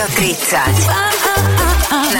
[0.00, 1.19] Rádio 30.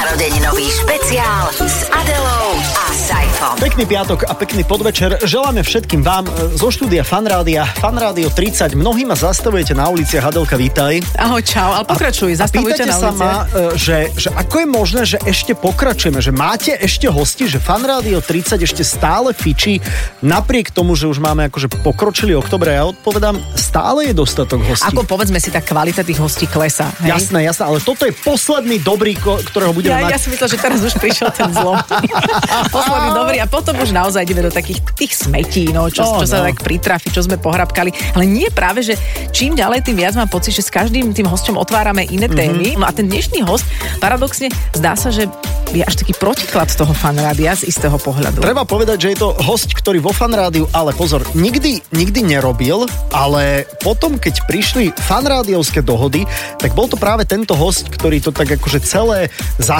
[0.00, 3.60] Narodeninový špeciál s Adelou a Saifom.
[3.60, 5.20] Pekný piatok a pekný podvečer.
[5.20, 8.80] Želáme všetkým vám e, zo štúdia Fanrádia, Fanrádio 30.
[8.80, 10.32] Mnohí ma zastavujete na uliciach.
[10.32, 11.04] Adelka, vítaj.
[11.20, 13.20] Ahoj, čau, ale pokračuj, zastavujte Pýtate na sa ulici.
[13.20, 17.60] ma, e, že, že ako je možné, že ešte pokračujeme, že máte ešte hosti, že
[17.60, 19.84] Fanrádio 30 ešte stále fičí,
[20.24, 22.72] napriek tomu, že už máme akože pokročili oktobre.
[22.72, 24.88] Ja odpovedám, stále je dostatok hostí.
[24.88, 26.88] Ako povedzme si, tá kvalita tých hostí klesa.
[27.04, 27.20] Hej?
[27.20, 30.80] Jasné, jasné, ale toto je posledný dobrý, ktorého budeme Ja, ja som myslela, že teraz
[30.80, 31.76] už prišiel ten zlom.
[32.74, 36.26] Posledný dobrý a potom už naozaj ideme do takých tých smetí, no, čo, No, čo
[36.26, 36.46] sa no.
[36.46, 37.90] tak pritrafi, čo sme pohrabkali.
[38.14, 38.94] Ale nie práve, že
[39.30, 42.34] čím ďalej, tým viac mám pocit, že s každým tým hostom otvárame iné Mhm.
[42.34, 42.66] témy.
[42.76, 43.66] No a ten dnešný host,
[43.98, 45.26] paradoxne, zdá sa, že
[45.70, 48.42] je až taký protiklad toho fanrádia z istého pohľadu.
[48.42, 53.64] Treba povedať, že je to host, ktorý vo fanrádiu, ale pozor, nikdy, nikdy nerobil, ale
[53.78, 56.26] potom, keď prišli fanrádiovské dohody,
[56.58, 59.30] tak bol to práve tento host, ktorý to tak akože celé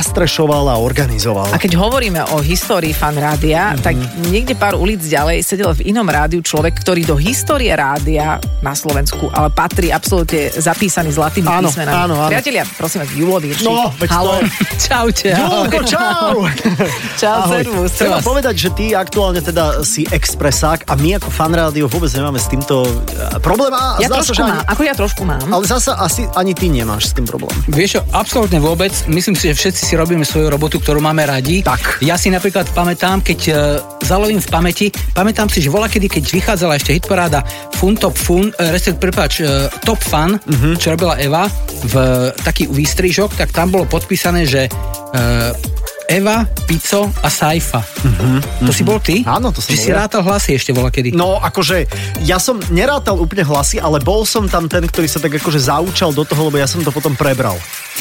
[0.01, 1.53] zastrešoval a organizoval.
[1.53, 3.85] A keď hovoríme o histórii fan rádia, mm-hmm.
[3.85, 3.95] tak
[4.27, 9.29] niekde pár ulic ďalej sedel v inom rádiu človek, ktorý do histórie rádia na Slovensku,
[9.29, 11.93] ale patrí absolútne zapísaný zlatými Áno, písmenami.
[12.01, 12.31] áno, áno.
[12.33, 13.69] Priatelia, prosím vás, Julo Viršik.
[13.69, 14.35] No, veď to- Halo.
[14.81, 15.29] Čaute.
[15.31, 16.33] Julko, čau!
[17.21, 17.91] Čau, servus.
[17.93, 18.25] Treba servus.
[18.25, 22.89] povedať, že ty aktuálne teda si expresák a my ako fanrádio vôbec nemáme s týmto
[22.89, 23.69] eh, problém.
[23.71, 25.45] A Ja zdá sa, trošku že mám, ani, ako ja trošku mám.
[25.47, 27.53] ale zasa asi ani ty nemáš s tým problém.
[27.67, 28.89] Vieš čo, absolútne vôbec.
[29.07, 31.63] Myslím si, že všetci si robíme svoju robotu, ktorú máme radi.
[31.65, 32.03] Tak.
[32.05, 33.57] Ja si napríklad pamätám, keď uh,
[34.05, 37.43] zalovím v pamäti, pamätám si, že vola kedy, keď vychádzala ešte hitparáda
[37.79, 38.99] Fun Top Fun, uh, resp.
[39.01, 40.75] prepáč, uh, Top Fun, uh-huh.
[40.77, 41.47] čo robila Eva,
[41.87, 45.55] v uh, taký výstrižok, tak tam bolo podpísané, že uh,
[46.11, 47.79] Eva, Pico a Saifa.
[48.03, 49.23] Uh-huh, to si bol ty?
[49.23, 49.97] Áno, to som Že bol si ja.
[50.03, 51.15] rátal hlasy ešte vola kedy.
[51.15, 51.87] No, akože,
[52.21, 56.11] ja som nerátal úplne hlasy, ale bol som tam ten, ktorý sa tak akože zaučal
[56.11, 57.55] do toho, lebo ja som to potom prebral.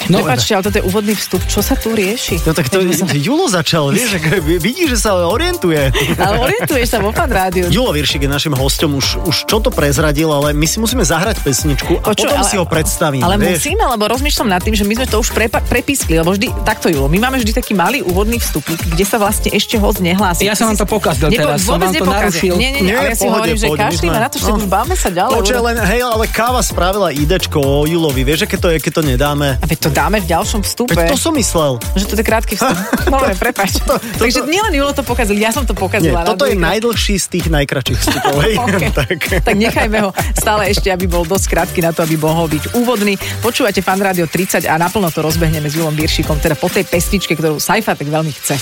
[0.07, 1.43] No, Prepačte, ale toto je úvodný vstup.
[1.45, 2.41] Čo sa tu rieši?
[2.47, 2.81] No tak to
[3.13, 4.17] Julo začal, vieš,
[4.57, 5.91] vidíš, že sa orientuje.
[6.17, 7.69] Ale orientuješ sa vo fan rádiu.
[7.69, 11.44] Julo Viršik je našim hostom, už, už čo to prezradil, ale my si musíme zahrať
[11.44, 13.22] pesničku a Počuj, potom ale- si ho predstavíme.
[13.22, 13.61] Ale vieš.
[13.61, 16.88] musíme, lebo rozmýšľam nad tým, že my sme to už prepa- prepískli, lebo vždy, takto
[16.88, 20.45] Julo, my máme vždy taký malý úvodný vstupík, kde sa vlastne ešte host nehlási.
[20.45, 22.55] Ja som vám to pokazil Nepo- teraz, som vám to narušil.
[22.57, 24.57] Nie, nie, nie, Nie, ale ja si hovorím, že kašlíme na to, že no.
[24.59, 25.35] už báme sa ďalej.
[25.39, 29.03] Počuj, len, hej, ale káva spravila idečko o Julovi, vieš, aké to je, keď to
[29.05, 29.55] nedáme?
[29.59, 30.95] A veď to dáme v ďalšom vstupe.
[30.95, 31.77] Veď to som myslel.
[31.95, 32.77] Že to je krátky vstup.
[33.13, 33.79] Dobre, prepač.
[33.83, 36.21] To- to- Takže nielen Julo to pokazil, ja som to Nie, pokazila.
[36.25, 38.53] toto je najdlhší z tých najkračších vstupov, hej.
[38.63, 38.83] OK.
[38.93, 39.17] tak.
[39.43, 43.16] tak nechajme ho stále ešte, aby bol dosť krátky na to, aby mohol byť úvodný.
[43.39, 47.33] Počúvate Fan Rádio 30 a naplno to rozbehneme s Julom Biršikom, teda po tej pesničke,
[47.33, 48.55] ktorú Saifa tak veľmi chce.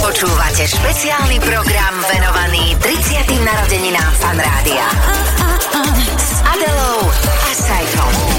[0.00, 3.28] Počúvate špeciálny program venovaný 30.
[3.44, 4.86] narodeninám Fan Rádia.
[6.16, 8.31] S Adelou a Saifom.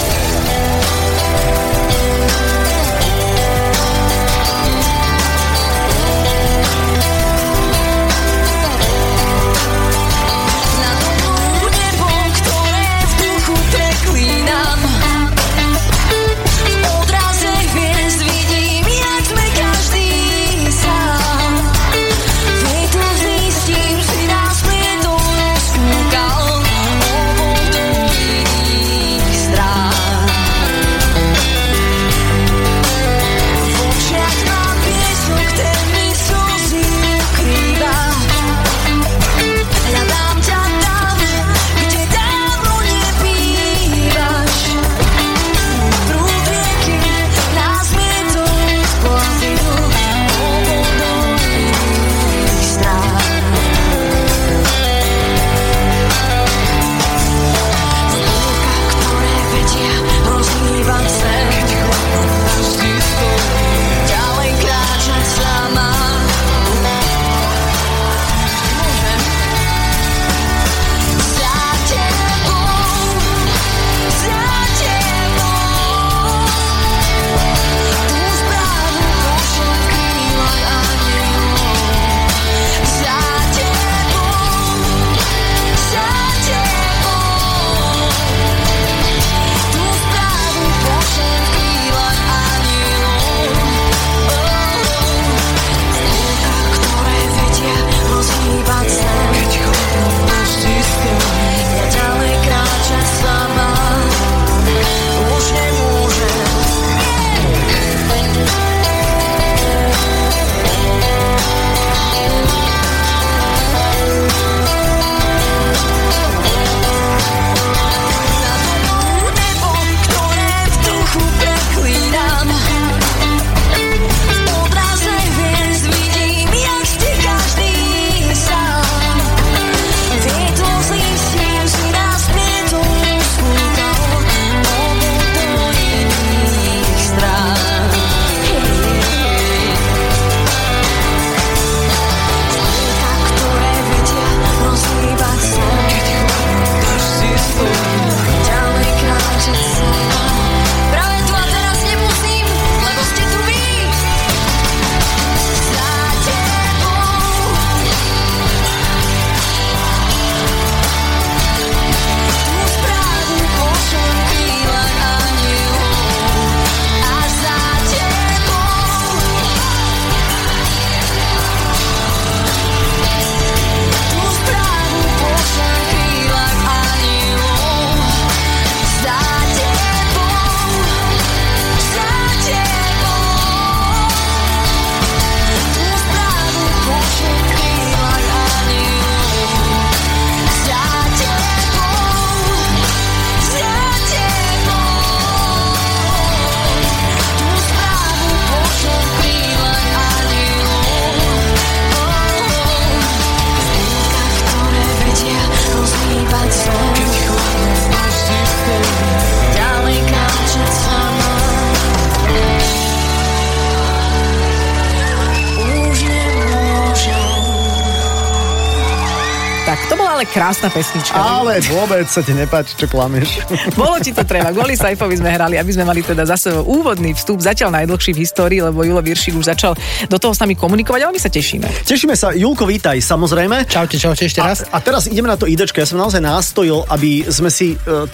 [220.23, 221.19] Ale krásna pesnička.
[221.19, 223.43] Ale vôbec sa ti nepáči, čo klameš.
[223.75, 224.55] Bolo ti to treba.
[224.55, 228.63] Kvôli Saifovi sme hrali, aby sme mali teda zase úvodný vstup, zatiaľ najdlhší v histórii,
[228.63, 229.75] lebo Julo Viršik už začal
[230.07, 231.67] do toho s nami komunikovať, ale my sa tešíme.
[231.83, 232.31] Tešíme sa.
[232.31, 233.67] Julko, vítaj, samozrejme.
[233.67, 234.63] Čaute, čaute ešte raz.
[234.71, 235.83] A, a teraz ideme na to idečko.
[235.83, 238.07] Ja som naozaj nástojil, aby sme si e,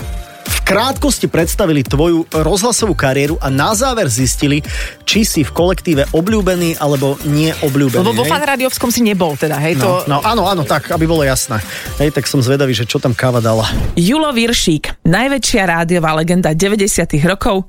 [0.45, 4.63] v krátkosti predstavili tvoju rozhlasovú kariéru a na záver zistili,
[5.03, 8.01] či si v kolektíve obľúbený alebo nie obľúbený.
[8.01, 8.31] Lebo vo hej?
[8.31, 10.05] fan rádiovskom si nebol teda, hej, to...
[10.07, 11.59] No, no, áno, áno, tak, aby bolo jasné.
[11.99, 13.67] Hej, tak som zvedavý, že čo tam káva dala.
[13.99, 16.87] Julo Viršík, najväčšia rádiová legenda 90
[17.27, 17.67] rokov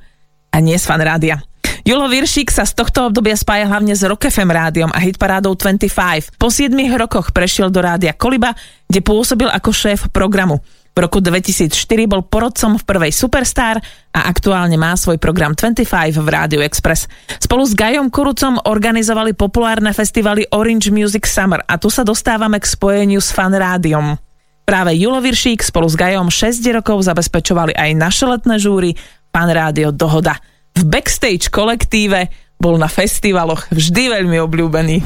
[0.50, 1.43] a nie z fan rádia.
[1.81, 6.37] Julo Viršík sa z tohto obdobia spája hlavne s Rock FM rádiom a hitparádou 25.
[6.37, 8.52] Po 7 rokoch prešiel do rádia Koliba,
[8.84, 10.61] kde pôsobil ako šéf programu.
[10.90, 11.70] V roku 2004
[12.10, 13.78] bol porodcom v prvej Superstar
[14.10, 17.06] a aktuálne má svoj program 25 v Rádiu Express.
[17.38, 22.66] Spolu s Gajom Kurucom organizovali populárne festivaly Orange Music Summer a tu sa dostávame k
[22.66, 24.19] spojeniu s fan rádiom.
[24.66, 28.94] Práve Julo Viršík spolu s Gajom 6 rokov zabezpečovali aj naše letné žúry
[29.31, 30.38] Fan Rádio Dohoda.
[30.75, 35.01] V backstage kolektíve bol na festivaloch vždy veľmi obľúbený.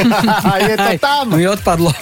[0.66, 1.30] je to tam.
[1.30, 1.94] Mi odpadlo.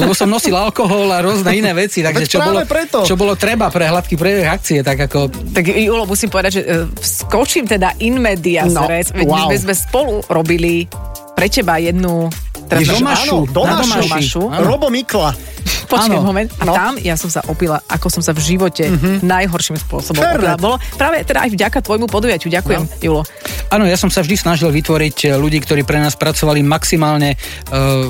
[0.00, 3.04] Lebo som nosil alkohol a rôzne iné veci, takže čo bolo, preto.
[3.04, 6.88] čo bolo treba pre hladký priebeh akcie, tak ako Tak Julo, musím povedať, že e,
[7.04, 9.52] skočím teda in media No, veď wow.
[9.52, 10.88] my sme spolu robili
[11.36, 12.32] pre teba jednu...
[12.64, 13.68] Teraz Ježiš, Domašu, áno, Domašu.
[13.68, 14.08] na Domaši.
[14.08, 14.42] Domašu.
[14.48, 14.64] Áno.
[14.64, 15.30] Robo Mikla.
[15.84, 16.24] Počkaj Áno.
[16.24, 16.48] moment.
[16.58, 16.72] A No.
[16.72, 18.88] tam ja som sa opila, ako som sa v živote
[19.20, 20.56] najhorším spôsobom Fair opila.
[20.56, 22.48] Bolo práve teda aj vďaka tvojmu podujatiu.
[22.48, 23.22] Ďakujem, Julo.
[23.68, 27.36] Áno, ja som sa vždy snažil vytvoriť e, ľudí, ktorí pre nás pracovali maximálne
[27.70, 28.08] uh,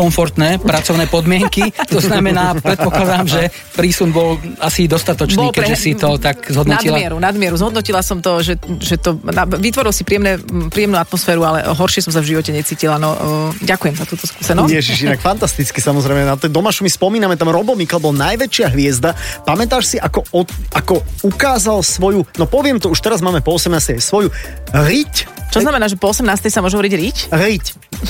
[0.00, 1.68] komfortné pracovné podmienky.
[1.92, 6.96] To znamená, predpokladám, že prísun bol asi dostatočný, Bol pre- keďže si to tak zhodnotila.
[6.96, 7.54] Nadmieru, nadmieru.
[7.60, 9.20] Zhodnotila som to, že, že to
[9.60, 10.40] vytvoril si príjemné,
[10.72, 12.96] príjemnú atmosféru, ale horšie som sa v živote necítila.
[12.96, 13.18] No, uh,
[13.60, 14.72] ďakujem za túto skúsenosť.
[14.72, 16.24] Ježiš, inak fantasticky samozrejme.
[16.24, 19.12] Na tej Domašu my spomíname, tam Robo Mikl bol najväčšia hviezda.
[19.44, 24.00] Pamätáš si, ako, od, ako ukázal svoju, no poviem to, už teraz máme po 18.
[24.00, 24.32] svoju
[24.72, 25.40] riť.
[25.50, 26.30] Čo znamená, že po 18.
[26.46, 27.16] sa môže hovoriť riť?
[27.34, 27.64] Riť.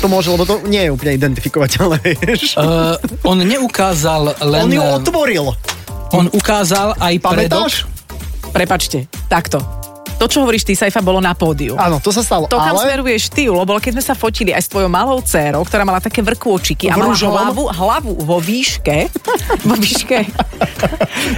[0.04, 1.16] To môže, lebo to nie je úplne
[1.88, 2.60] vieš.
[2.60, 4.68] Uh, on neukázal len...
[4.68, 5.46] On ju eh, otvoril.
[6.12, 7.70] on ukázal aj predok.
[7.70, 7.74] Pamätáš?
[8.50, 9.79] Prepačte, takto.
[10.20, 11.80] To, čo hovoríš ty, Saifa, bolo na pódiu.
[11.80, 12.44] Áno, to sa stalo.
[12.52, 12.84] To, kam ale...
[12.84, 16.20] smeruješ ty, lebo keď sme sa fotili aj s tvojou malou dcérou, ktorá mala také
[16.20, 19.08] vrkôčiky a mala hlavu, hlavu vo výške,
[19.68, 20.28] vo výške,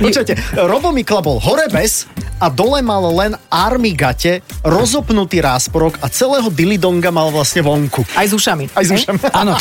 [0.02, 0.34] Počujete,
[0.66, 2.10] Robo Mikla bol hore bez
[2.42, 8.02] a dole mal len armigate, rozopnutý rásporok a celého dilidonga mal vlastne vonku.
[8.18, 8.64] aj s ušami.
[8.74, 9.18] Aj s ušami.
[9.30, 9.54] Áno.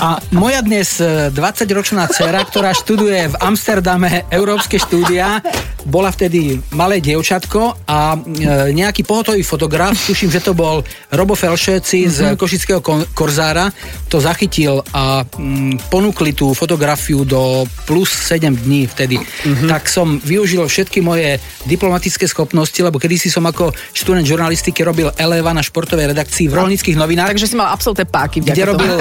[0.00, 5.44] A moja dnes e, 20-ročná dcera, ktorá študuje v Amsterdame európske štúdia,
[5.84, 8.18] bola vtedy malé dievčatko a e,
[8.68, 13.66] nejaký pohotový fotograf, tuším, že to bol Robo Felšeci z Košického kon- Korzára,
[14.06, 17.40] to zachytil a mm, ponúkli tú fotografiu do
[17.82, 19.16] plus 7 dní vtedy.
[19.64, 25.50] Tak som využil všetky moje diplomatické schopnosti, lebo kedysi som ako študent žurnalistiky robil eleva
[25.50, 28.40] na športovej redakcii v rolnických novinách Takže si mal absolútne páky.
[28.40, 28.94] kde robil,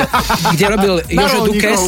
[0.51, 1.39] kde robil Jožo.
[1.43, 1.81] Dukes,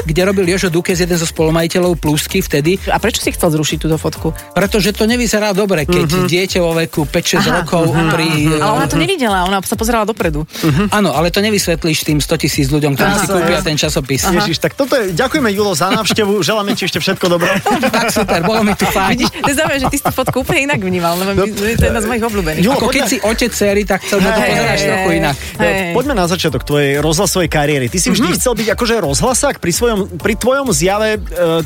[0.00, 3.96] kde robil Jožo Dukes, jeden zo spolumajiteľov Plusky vtedy, A prečo si chcel zrušiť túto
[3.96, 4.32] fotku?
[4.54, 6.26] pretože to nevyzerá dobre, keď Mhm.
[6.26, 8.26] dieťa vo veku 5-6 rokov pri...
[8.58, 10.44] Ale ona to nevidela, ona sa pozerala dopredu.
[10.90, 13.20] Áno, ale to nevysvetlíš tým 100 tisíc ľuďom, ktorí Aha.
[13.20, 14.24] si kúpia ten časopis.
[14.24, 17.56] Ježiš, tak toto je, ďakujeme Julo za návštevu, želáme ti ešte všetko dobré.
[17.62, 19.10] Tak super, bolo mi tu fajn.
[19.12, 21.88] Vidíš, to znamená, že ty si tú fotku úplne inak vnímal, lebo my, to je
[21.88, 22.62] jedna z mojich obľúbených.
[22.64, 25.34] Julo, Ako keď si otec céry, tak chcel na to pozeráš trochu inak.
[25.58, 25.94] Hej.
[25.94, 27.86] Poďme na začiatok tvojej rozhlasovej kariéry.
[27.88, 31.18] Ty si vždy chcel byť akože rozhlasák pri, svojom, pri tvojom zjave...
[31.34, 31.62] Uh,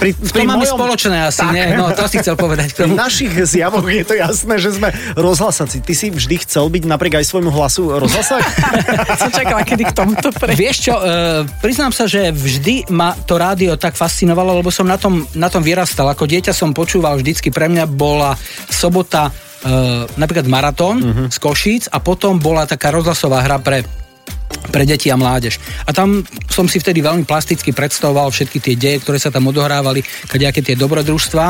[0.00, 1.52] pri, To pri máme mojom- spoločné asi, Tak.
[1.52, 1.64] nie?
[1.76, 5.84] No, to si chcel povedať k V našich zjavoch je to jasné, že sme rozhlasáci.
[5.84, 8.42] Ty si vždy chcel byť napriek aj svojmu hlasu rozhlasák?
[9.20, 10.56] Som čakala, kedy k tomuto pre...
[10.56, 14.96] Vieš čo, e, priznám sa, že vždy ma to rádio tak fascinovalo, lebo som na
[14.96, 16.08] tom, na tom vyrastal.
[16.10, 18.34] Ako dieťa som počúval vždycky, pre mňa bola
[18.72, 19.30] sobota e,
[20.16, 21.26] napríklad maratón uh-huh.
[21.28, 23.84] z Košíc a potom bola taká rozhlasová hra pre
[24.70, 25.58] pre deti a mládež.
[25.86, 30.04] A tam som si vtedy veľmi plasticky predstavoval všetky tie deje, ktoré sa tam odohrávali,
[30.30, 31.46] kadejaké tie dobrodružstvá.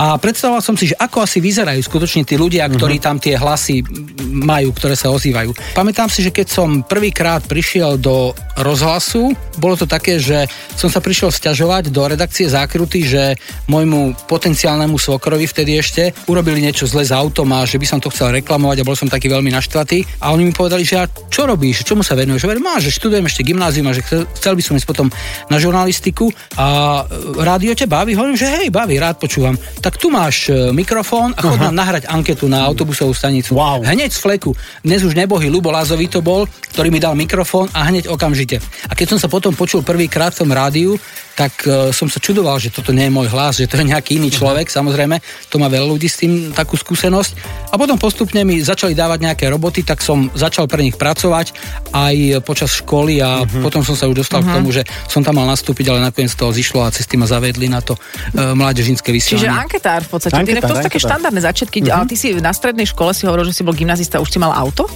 [0.00, 3.84] A predstavoval som si, že ako asi vyzerajú skutočne tí ľudia, ktorí tam tie hlasy
[4.24, 5.76] majú, ktoré sa ozývajú.
[5.76, 11.04] Pamätám si, že keď som prvýkrát prišiel do rozhlasu, bolo to také, že som sa
[11.04, 13.36] prišiel sťažovať do redakcie zákruty, že
[13.68, 18.08] môjmu potenciálnemu svokrovi vtedy ešte urobili niečo zle s autom a že by som to
[18.08, 20.04] chcel reklamovať a bol som taký veľmi naštvatý.
[20.24, 22.46] A oni mi povedali, že a čo robíš, čomu sa venuješ?
[22.46, 25.08] mi, že "Má, že študujem ešte gymnázium a že chcel, by som ísť potom
[25.50, 26.66] na žurnalistiku a
[27.02, 28.14] e, rádio ťa baví?
[28.14, 29.58] Hovorím, že hej, baví, rád počúvam.
[29.82, 33.58] Tak tu máš e, mikrofón a chod nám nahrať anketu na autobusovú stanicu.
[33.58, 33.82] Wow.
[33.82, 34.54] Hneď z fleku.
[34.86, 38.62] Dnes už nebohý Lubo Lazovi to bol, ktorý mi dal mikrofón a hneď okamžite.
[38.88, 40.96] A keď som sa potom počul prvýkrát v tom rádiu,
[41.32, 44.20] tak uh, som sa čudoval, že toto nie je môj hlas, že to je nejaký
[44.20, 47.32] iný človek, samozrejme, to má veľa ľudí s tým takú skúsenosť.
[47.72, 51.56] A potom postupne mi začali dávať nejaké roboty, tak som začal pre nich pracovať
[51.92, 55.48] aj počas školy a potom som sa už dostal k tomu, že som tam mal
[55.48, 59.64] nastúpiť, ale nakoniec toho zišlo a cesty ma zavedli na to uh, mládežnícke Čiže vysielanie.
[59.64, 60.32] anketár v podstate.
[60.36, 63.56] Anketár, to sú také štandardné začiatky, ale ty si na strednej škole si hovoril, že
[63.56, 64.88] si bol gymnazista, už si mal auto?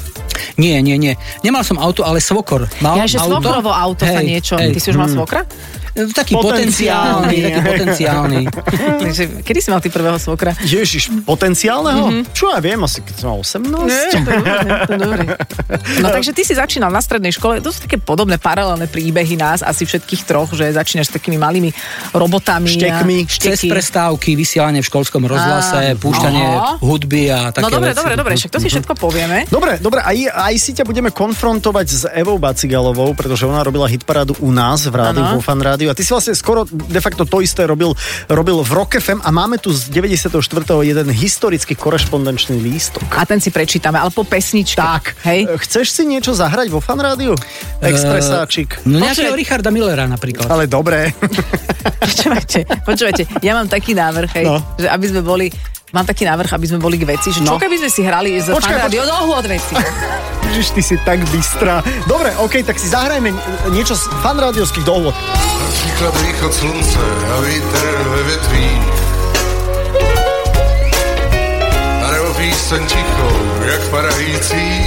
[0.61, 1.17] Nie, nie, nie.
[1.45, 2.69] Nemal som auto, ale svokor.
[2.85, 3.41] Mal Ja, že auto.
[3.41, 4.55] svokrovo auto sa Hej, niečo.
[4.61, 4.73] hej.
[4.73, 5.45] Ty si už mal svokra?
[5.97, 6.37] Taký Potenciálny.
[6.37, 8.41] potenciálny, taký potenciálny.
[9.05, 10.53] Takže kedy si mal ty prvého svokra?
[10.59, 12.29] Ježiš, potenciálneho?
[12.31, 13.65] Čo ja viem, asi keď som mal 18.
[13.65, 15.25] to je dobré, to je dobré.
[15.97, 19.61] No takže ty si začínal na strednej škole, to sú také podobné paralelné príbehy nás,
[19.61, 21.71] asi všetkých troch, že začínaš s takými malými
[22.13, 22.69] robotami.
[22.69, 23.17] Štekmi.
[23.19, 23.69] A Cez šteky.
[23.69, 26.73] prestávky, vysielanie v školskom rozhlase, Á, púšťanie aha.
[26.79, 27.99] hudby a také No dobre, veci.
[27.99, 29.49] dobre, dobre, však to si všetko povieme.
[29.49, 34.37] Dobre, dobre, aj, aj si ťa budeme konfrontovať s Evou Bacigalovou, pretože ona robila hitparádu
[34.39, 37.41] u nás v rádiu, vo fan rádiu a ty si vlastne skoro de facto to
[37.41, 37.93] isté robil,
[38.27, 40.39] robil v Rock FM a máme tu z 94.
[40.83, 43.07] jeden historický korešpondenčný lístok.
[43.13, 44.79] A ten si prečítame, ale po pesničke.
[44.79, 45.41] Tak, Hej.
[45.47, 47.35] e, chceš si niečo zahrať vo fan rádiu?
[47.81, 48.83] Expresáčik.
[48.85, 49.35] No nejakého.
[49.37, 50.47] Richarda Millera napríklad.
[50.49, 51.13] Ale dobre.
[52.07, 54.59] Počúvajte, počúvajte, ja mám taký návrh, hej, No.
[54.75, 55.49] že aby sme boli
[55.95, 57.63] Mám taký návrh, aby sme boli k veci, že čo No.
[57.63, 59.75] keby sme si hrali z Počkaj, fan rádio do od veci.
[60.51, 61.79] Ježiš, ty si tak bystrá.
[62.05, 63.31] Dobre, OK, tak si zahrajme
[63.71, 65.15] niečo z fan rádiovských dohôd.
[65.87, 66.99] Například východ slunce
[67.37, 68.83] a vítr ve větvích.
[72.07, 74.87] A nebo píseň tichou, jak parající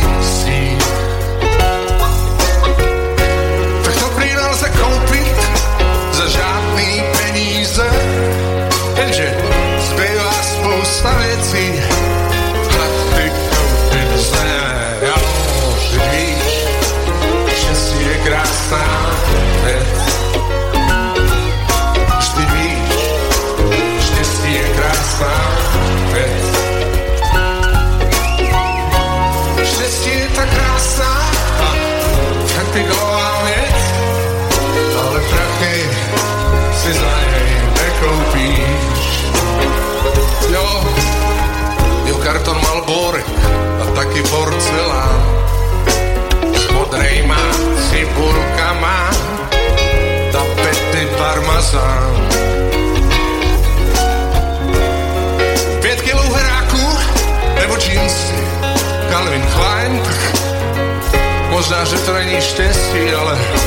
[61.70, 63.59] možná, že to není štěstí, ale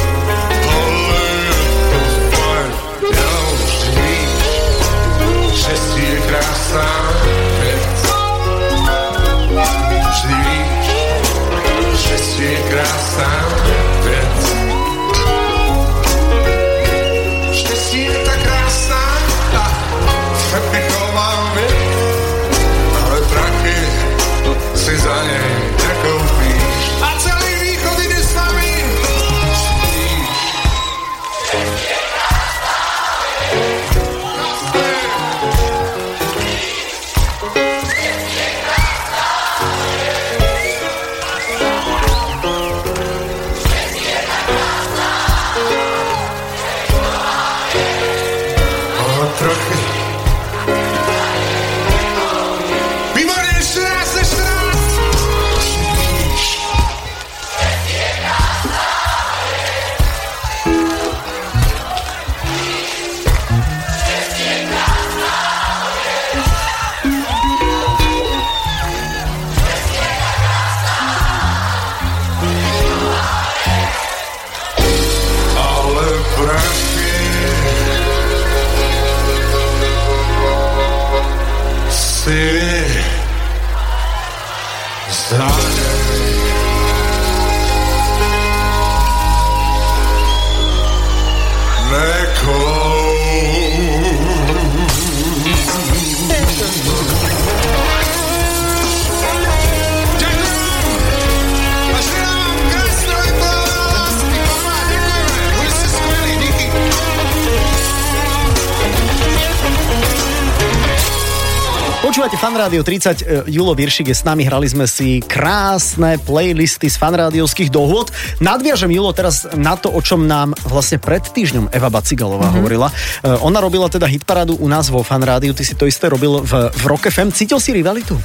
[112.33, 116.89] Počúvate Fan Rádio 30, e, Julo Viršik je s nami, hrali sme si krásne playlisty
[116.89, 118.09] z fanrádiovských dohôd.
[118.41, 122.57] Nadviažem Julo teraz na to, o čom nám vlastne pred týždňom Eva Bacigalová mm-hmm.
[122.57, 122.89] hovorila.
[122.89, 126.41] E, Ona robila teda hitparádu u nás vo Fan Rádiu, ty si to isté robil
[126.41, 127.37] v, v Rock FM.
[127.37, 128.17] Cítil si rivalitu?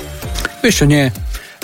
[0.64, 1.12] Vieš čo, nie.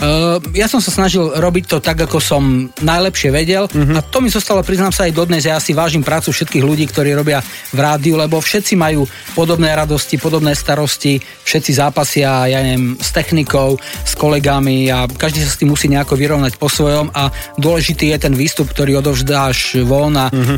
[0.01, 3.95] Uh, ja som sa snažil robiť to tak, ako som najlepšie vedel uh-huh.
[3.95, 7.13] a to mi zostalo, priznám sa aj dodnes, ja si vážim prácu všetkých ľudí, ktorí
[7.13, 9.05] robia v rádiu, lebo všetci majú
[9.37, 15.53] podobné radosti, podobné starosti, všetci zápasia, ja neviem, s technikou, s kolegami a každý sa
[15.53, 17.29] s tým musí nejako vyrovnať po svojom a
[17.61, 20.57] dôležitý je ten výstup, ktorý odovzdáš von a uh-huh.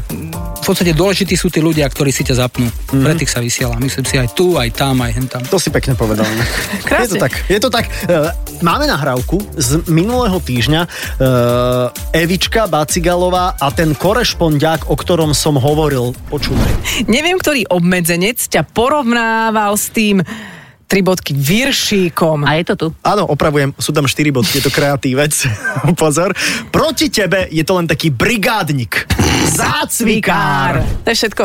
[0.57, 2.71] v podstate dôležití sú tí ľudia, ktorí si ťa zapnú.
[2.71, 3.03] Uh-huh.
[3.03, 3.75] Pre tých sa vysiela.
[3.83, 5.43] Myslím si aj tu, aj tam, aj hen tam.
[5.51, 6.25] To si pekne povedal.
[7.03, 7.33] je to tak.
[7.51, 7.85] Je to tak.
[8.07, 9.24] E, Máme nahrávku
[9.57, 10.89] z minulého týždňa e,
[12.13, 16.13] Evička Bacigalová a ten korešpondiák, o ktorom som hovoril.
[16.29, 16.71] Počúvaj.
[17.09, 20.21] Neviem, ktorý obmedzenec ťa porovnával s tým
[20.85, 22.45] tri bodky viršíkom.
[22.45, 22.87] A je to tu.
[23.01, 25.33] Áno, opravujem, sú tam 4 bodky, je to kreatívec.
[26.01, 26.31] Pozor.
[26.69, 29.09] Proti tebe je to len taký brigádnik.
[29.49, 30.85] Zácvikár.
[31.05, 31.43] To je všetko.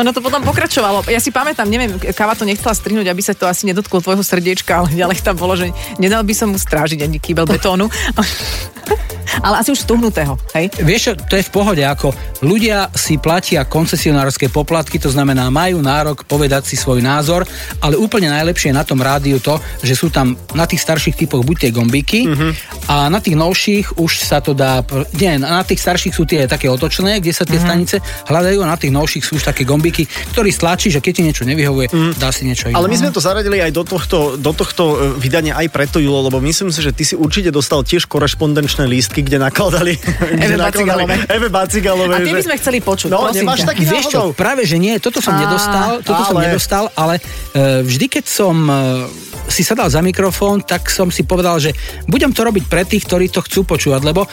[0.00, 1.04] Ono to potom pokračovalo.
[1.08, 4.84] Ja si pamätám, neviem, Kava to nechcela strihnúť, aby sa to asi nedotklo tvojho srdiečka,
[4.84, 7.88] ale ďalej tam bolo, že nedal by som mu strážiť ani kýbel betónu.
[9.42, 10.70] ale asi už stuhnutého, hej?
[10.80, 12.14] Vieš to je v pohode, ako
[12.46, 17.42] ľudia si platia koncesionárske poplatky, to znamená, majú nárok povedať si svoj názor,
[17.82, 21.42] ale úplne najlepšie je na tom rádiu to, že sú tam na tých starších typoch
[21.42, 22.52] buď tie gombíky uh-huh.
[22.86, 24.86] a na tých novších už sa to dá,
[25.18, 27.66] nie, na tých starších sú tie také otočné, kde sa tie uh-huh.
[27.66, 27.96] stanice
[28.30, 31.44] hľadajú a na tých novších sú už také gombíky, ktorý stlačí, že keď ti niečo
[31.44, 32.12] nevyhovuje, uh-huh.
[32.16, 32.78] dá si niečo iné.
[32.78, 36.30] Ale my sme to zaradili aj do tohto, do tohto e, vydania aj preto, Julo,
[36.30, 39.96] lebo myslím si, že ty si určite dostal tiež korešpondenčné lístky, kde nakladali
[40.44, 41.18] Eve Bacigalovej.
[41.24, 42.12] Eve Bacigalovej.
[42.12, 43.68] A ty by sme chceli počuť, No, prosím nemáš ťa.
[43.72, 47.80] taký Vieš čo, práve že nie, toto som nedostal, toto som ale- nedostal, ale uh,
[47.80, 49.08] vždy, keď som uh,
[49.48, 51.72] si sadal za mikrofón, tak som si povedal, že
[52.04, 54.30] budem to robiť pre tých, ktorí to chcú počúvať, lebo uh,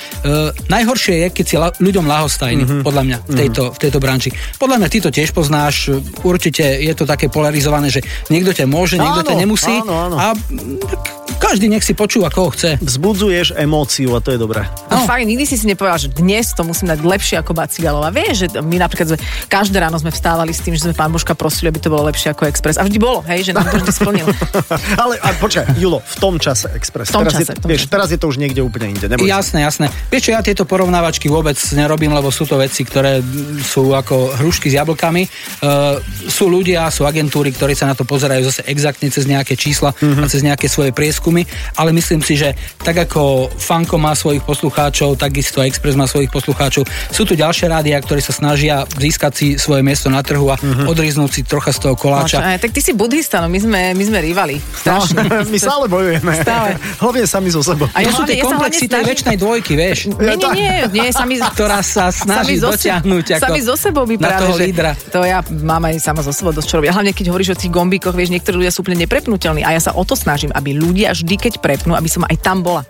[0.67, 2.83] najhoršie je, keď si la- ľuďom lahostajný, mm-hmm.
[2.83, 4.29] podľa mňa, v tejto, v tejto branži.
[4.59, 8.99] Podľa mňa ty to tiež poznáš, určite je to také polarizované, že niekto ťa môže,
[8.99, 10.15] niekto Áno, ťa nemusí áno, áno.
[10.19, 10.35] a
[10.83, 11.01] tak
[11.39, 12.75] každý nech si počúva, koho chce.
[12.77, 14.67] Vzbudzuješ emóciu a to je dobré.
[14.89, 15.05] No.
[15.05, 18.09] Fakt, nikdy si si nepovedal, že dnes to musím dať lepšie ako Bacigalová.
[18.09, 21.37] Vieš, že my napríklad sme, každé ráno sme vstávali s tým, že sme pán Božka
[21.37, 22.81] prosili, aby to bolo lepšie ako Express.
[22.81, 24.27] A vždy bolo, hej, že nám to vždy splnil.
[25.01, 27.13] Ale a počkaj, Julo, v tom čase Express.
[27.13, 27.93] V tom teraz, čase, je, v tom vieš, čase.
[27.93, 29.05] teraz je to už niekde úplne inde.
[29.05, 29.39] Neboj sa.
[29.39, 29.85] Jasné, jasné.
[30.09, 33.21] Vieš čo, ja tieto porovnávačky vôbec nerobím, lebo sú to veci, ktoré
[33.61, 35.23] sú ako hrušky s jablkami.
[35.61, 39.93] Uh, sú ľudia, sú agentúry, ktorí sa na to pozerajú zase exaktne cez nejaké čísla
[39.93, 40.23] mm-hmm.
[40.23, 41.45] a cez nejaké svoje prieskumy,
[41.77, 44.78] ale myslím si, že tak ako Fanko má svojich poslucháčov,
[45.19, 46.87] takisto Express má svojich poslucháčov.
[47.11, 50.87] Sú tu ďalšie rádia, ktorí sa snažia získať si svoje miesto na trhu a mm-hmm.
[50.87, 52.39] odriznúť si trocha z toho koláča.
[52.39, 54.55] Aj, tak ty si buddhista, no my sme, my sme rivali.
[54.87, 55.03] No,
[55.53, 56.31] my stále bojujeme.
[56.39, 56.79] Stále.
[57.03, 57.91] Hlavne sami so sebou.
[57.91, 60.13] A To sú tie komplexy tej väčšnej dvojky, vieš.
[60.15, 64.15] Nie, nie, nie, nie, sami, Ktorá sa snaží sami dotiahnuť ako Sami zo sebou by
[64.15, 64.91] práve, toho že lídra.
[65.11, 66.89] To ja mám aj sama zo sebou dosť čo robiť.
[66.91, 69.81] A hlavne keď hovoríš o tých gombíkoch, vieš, niektorí ľudia sú úplne neprepnutelní a ja
[69.81, 72.85] sa o to snažím, aby ľudia vždy, keď prepnú, aby som aj tam bola.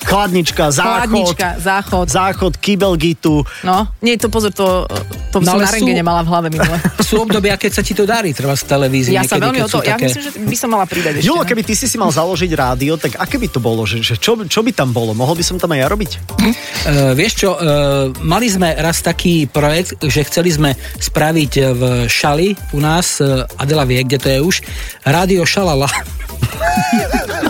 [0.00, 2.06] Chladnička, záchod, Chladnička, záchod.
[2.06, 3.42] záchod, kybelgitu.
[3.66, 4.86] No, nie, to pozor, to,
[5.34, 6.78] to No som na sú- mala v hlave minule.
[7.10, 9.10] Sú obdobia, keď sa ti to darí, treba z televízie.
[9.10, 10.06] Ja sa niekedy, veľmi keď o to, ja také...
[10.06, 11.26] myslím, že by som mala pridať ešte.
[11.26, 11.48] Julo, no.
[11.48, 13.82] keby ty si si mal založiť rádio, tak aké by to bolo?
[13.82, 15.10] Že, že čo, čo by tam bolo?
[15.10, 16.10] Mohol by som tam aj ja robiť?
[16.14, 22.54] Uh, vieš čo, uh, mali sme raz taký projekt, že chceli sme spraviť v Šali
[22.70, 24.56] u nás, uh, Adela vie, kde to je už,
[25.02, 25.90] rádio Šalala.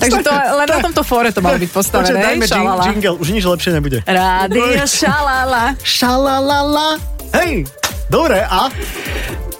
[0.00, 2.16] Takže to, len na tomto fóre to malo byť postavené.
[2.16, 2.84] dajme jing, šalala.
[2.88, 3.98] jingle, už nič lepšie nebude.
[4.08, 5.76] Rádio šalala.
[5.84, 6.96] Šalalala.
[7.36, 7.68] Hej,
[8.08, 8.72] dobre, a?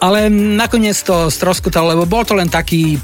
[0.00, 2.96] Ale nakoniec to stroskotalo, lebo bol to len taký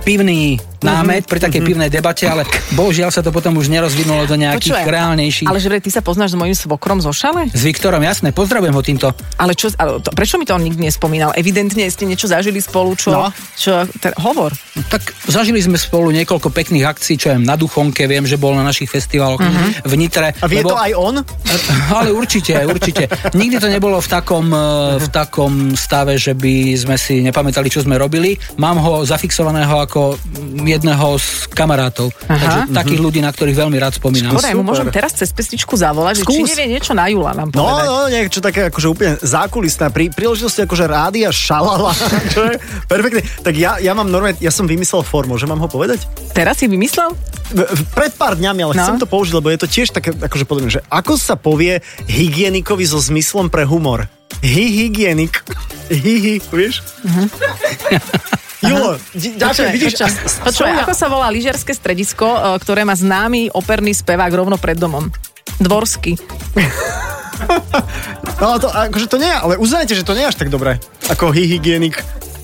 [0.00, 4.74] pivný námet pri takej pivnej debate, ale bohužiaľ sa to potom už nerozvinulo do nejakých
[4.74, 5.48] Počúvaj, reálnejších.
[5.50, 7.50] Ale že ty sa poznáš s mojim svokrom zo šale?
[7.50, 9.06] S Viktorom, jasné, pozdravujem ho týmto.
[9.38, 11.34] Ale čo, ale to, prečo mi to on nikdy nespomínal?
[11.34, 13.10] Evidentne ste niečo zažili spolu, čo...
[13.10, 13.30] No.
[13.58, 14.54] čo ter, hovor.
[14.90, 18.62] Tak zažili sme spolu niekoľko pekných akcií, čo je na Duchonke, viem, že bol na
[18.62, 19.42] našich festivaloch
[19.82, 20.34] v Nitre.
[20.38, 21.22] A vie to aj on?
[21.98, 23.10] Ale určite, určite.
[23.34, 27.82] Nikdy to nebolo v takom, eh, v takom stave, že by sme si nepamätali, čo
[27.82, 28.38] sme robili.
[28.60, 30.18] Mám ho zafixovaného ako
[30.68, 32.12] jedného z kamarátov.
[32.24, 32.36] Aha.
[32.36, 34.32] Takže takých ľudí, na ktorých veľmi rád spomínam.
[34.32, 36.48] Dobre, mu môžem teraz cez pesničku zavolať, že či Skús.
[36.52, 37.84] nevie niečo na Jula nám No, povedať.
[37.84, 39.88] no, niečo také akože úplne zákulisné.
[39.88, 41.92] Pri príležitosti akože rádia šalala,
[42.32, 42.54] čo je
[42.84, 43.22] perfektne.
[43.40, 46.04] Tak ja, ja mám normálne, ja som vymyslel formu, že mám ho povedať?
[46.30, 47.16] Teraz si vymyslel?
[47.90, 48.84] Pred pár dňami, ale No.
[48.84, 52.84] chcem to použiť, lebo je to tiež také, akože podobné, že ako sa povie hygienikovi
[52.84, 54.04] so zmyslom pre humor?
[54.38, 55.40] Hy hygienik.
[55.88, 56.84] Hy, hy, vieš?
[58.58, 59.94] Julo, ďakujem, vidíš,
[60.42, 65.06] Počuj, ako sa volá lyžiarske stredisko, e, ktoré má známy operný spevák rovno pred domom?
[65.62, 66.18] Dvorsky.
[68.38, 70.82] No ale to, akože to nie, ale uznajte, že to nie je až tak dobré,
[71.10, 72.02] ako hygienik.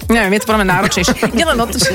[0.08, 1.14] Neviem, je to podľa mňa náročnejšie.
[1.34, 1.92] Ide len o to, že...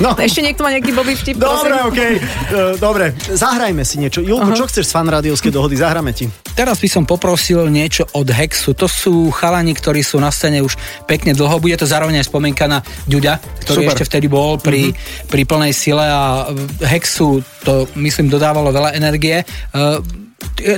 [0.00, 0.16] No.
[0.26, 1.88] Ešte niekto má nejaký blbý vtip, Dobre, prosím?
[1.92, 2.14] okej.
[2.16, 4.24] Uh, dobre, zahrajme si niečo.
[4.24, 5.76] Julko, čo chceš z fanrádiovskej dohody?
[5.76, 6.30] Zahráme ti.
[6.52, 8.76] Teraz by som poprosil niečo od Hexu.
[8.76, 10.76] To sú chalani, ktorí sú na scéne už
[11.08, 11.60] pekne dlho.
[11.60, 13.92] Bude to zároveň aj spomienka na Ďuďa, ktorý Super.
[13.96, 15.28] ešte vtedy bol pri, mm-hmm.
[15.32, 16.52] pri plnej sile a
[16.84, 19.44] Hexu to, myslím, dodávalo veľa energie.
[19.72, 20.21] Uh,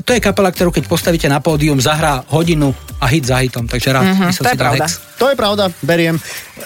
[0.02, 3.92] to je kapela, ktorú keď postavíte na pódium, zahrá hodinu a hit za hitom, takže
[3.92, 4.84] rád mm-hmm, to si je pravda.
[4.88, 4.92] Hex.
[5.20, 6.16] To je pravda, beriem.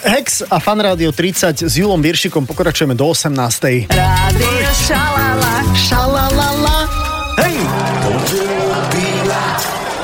[0.07, 3.91] Hex a Fan Radio 30 s Julom Viršikom pokračujeme do 18.
[3.91, 5.55] Rádio šalala.
[5.75, 6.77] Šalalala.
[7.43, 7.55] Hej!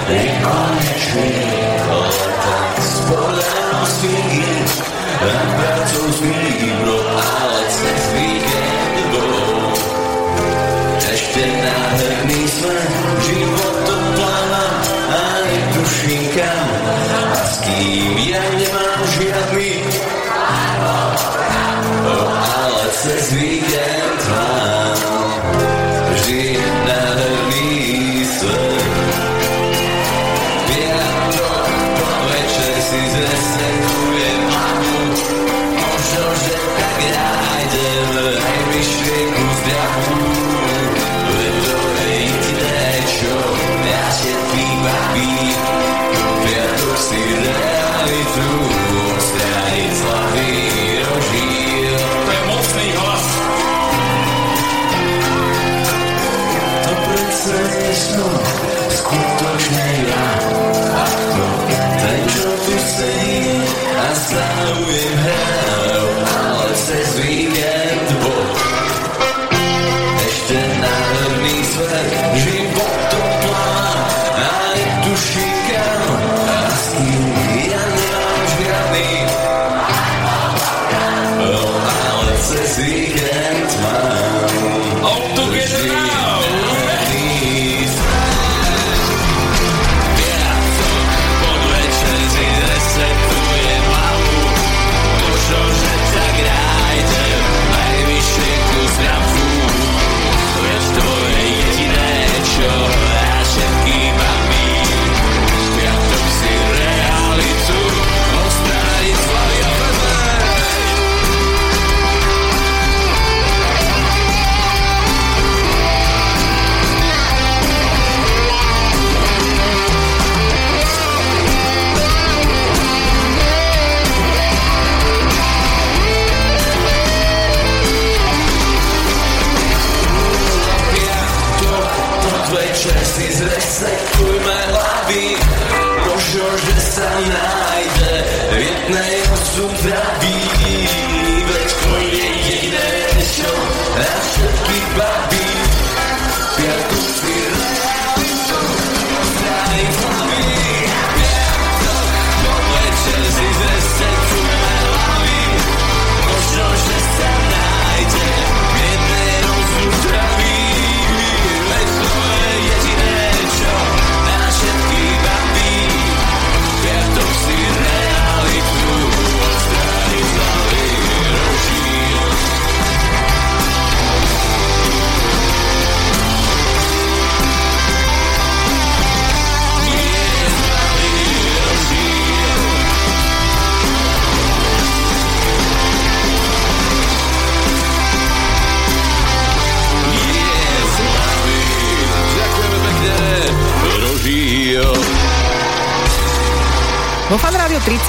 [0.05, 1.54] Ešte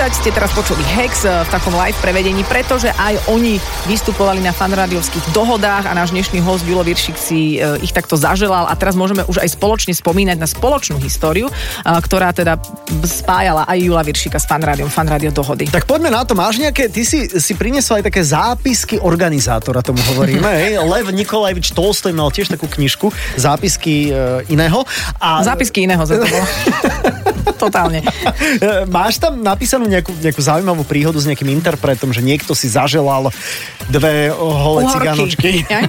[0.06, 0.22] 10.
[0.22, 3.58] Ste teraz počuli Hex eh, v takom live prevedení, pretože aj oni
[3.90, 8.70] vystupovali na fanrádiovských dohodách a náš dnešný host Julo Viršik si eh, ich takto zaželal
[8.70, 12.54] a teraz môžeme už aj spoločne spomínať na spoločnú históriu, eh, ktorá teda
[13.02, 15.66] spájala aj Jula Viršika s fanrádiom, fanrádio dohody.
[15.66, 19.98] Tak poďme na to, máš nejaké, ty si, si priniesol aj také zápisky organizátora, tomu
[20.14, 20.78] hovoríme, hej?
[20.94, 24.14] Lev Nikolajvič Tolstoj mal tiež takú knižku, zápisky
[24.46, 24.86] iného.
[25.18, 25.42] A...
[25.42, 26.46] Zápisky iného za to bolo.
[27.66, 28.04] Totálne.
[28.86, 33.32] Máš tam napísanú nejakú, nejakú zaujímavú príhodu s nejakým interpretom, že niekto si zaželal
[33.88, 34.94] dve holé Uhorky.
[34.98, 35.50] ciganočky.
[35.66, 35.80] Ja?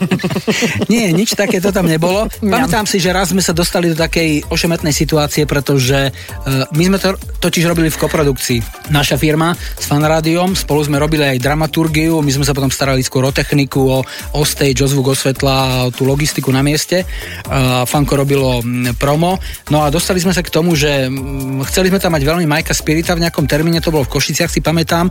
[0.92, 2.30] Nie, nič také to tam nebolo.
[2.42, 6.98] Pamätám si, že raz sme sa dostali do takej ošemetnej situácie, pretože uh, my sme
[7.02, 8.92] to totiž robili v koprodukcii.
[8.94, 13.26] Naša firma s fanrádiom, spolu sme robili aj dramaturgiu, my sme sa potom starali skôr
[13.26, 14.00] o techniku, o,
[14.34, 17.02] o stage, o zvuk, o svetla, o tú logistiku na mieste.
[17.50, 19.42] Uh, Fanko robilo mm, promo.
[19.74, 22.78] No a dostali sme sa k tomu, že mm, chceli sme tam mať veľmi Majka
[22.78, 25.08] Spirita v nejakom termíne, to bolo v Košiciach, si pamätám,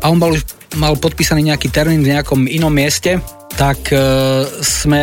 [0.00, 0.36] a on bol,
[0.78, 3.18] mal podpísaný nejaký termín v nejakom inom mieste,
[3.58, 3.98] tak e,
[4.62, 5.02] sme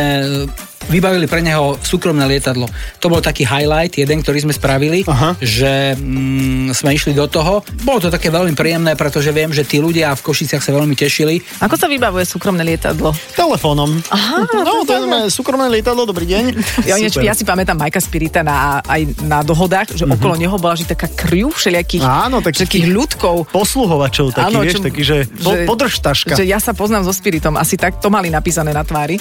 [0.88, 2.66] vybavili pre neho súkromné lietadlo.
[2.98, 5.36] To bol taký highlight, jeden, ktorý sme spravili, Aha.
[5.38, 7.60] že mm, sme išli do toho.
[7.84, 11.40] Bolo to také veľmi príjemné, pretože viem, že tí ľudia v Košiciach sa veľmi tešili.
[11.60, 13.12] Ako sa vybavuje súkromné lietadlo?
[13.36, 14.00] Telefónom.
[14.08, 16.44] Aha, no, to je súkromné lietadlo, dobrý deň.
[16.88, 20.72] Ja, ináč, ja si pamätám Majka Spirita na, aj na dohodách, že okolo neho bola
[20.72, 22.06] že taká kriu všelijakých Mhm.
[22.08, 23.36] Áno, takých všetkých ľudkov.
[23.52, 26.32] Posluhovačov, taký, Áno, vieš, čo- taký, že, po, podržtaška.
[26.38, 29.18] Že ja sa poznám so Spiritom, asi tak to mali napísané na tvári.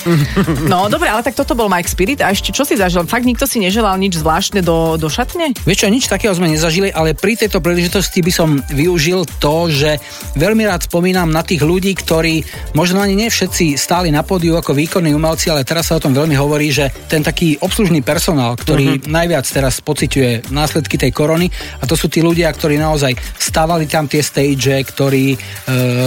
[0.70, 3.10] no dobre, ale tak toto bol Mike Spirit a ešte čo si zažil?
[3.10, 5.58] Fakt nikto si neželal nič zvláštne do, do šatne?
[5.66, 9.98] Vieš čo, nič takého sme nezažili, ale pri tejto príležitosti by som využil to, že
[10.38, 14.76] veľmi rád spomínam na tých ľudí, ktorí možno ani nie všetci stáli na pódiu ako
[14.76, 19.00] výkonní umelci, ale teraz sa o tom veľmi hovorí, že ten taký obslužný personál, ktorý
[19.00, 19.08] uh-huh.
[19.08, 21.48] najviac teraz pociťuje následky tej korony
[21.80, 25.38] a to sú tí ľudia, ktorí naozaj stávali tam tie stage, ktorí e,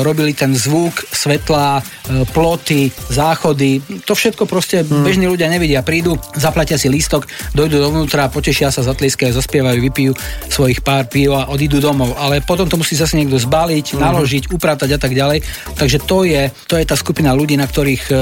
[0.04, 1.82] robili ten zvuk, svetlá, e,
[2.28, 5.00] ploty, záchody, to všetko proste uh-huh.
[5.00, 5.86] bežní ľudia nevidia.
[5.86, 7.24] Prídu, zaplatia si lístok,
[7.54, 10.12] dojdú dovnútra, potešia sa, zatlieskajú, zaspievajú, vypijú
[10.50, 12.18] svojich pár pív a odídu domov.
[12.18, 15.46] Ale potom to musí zase niekto zbaliť, naložiť, upratať a tak ďalej.
[15.78, 18.14] Takže to je, to je tá skupina ľudí, na ktorých e,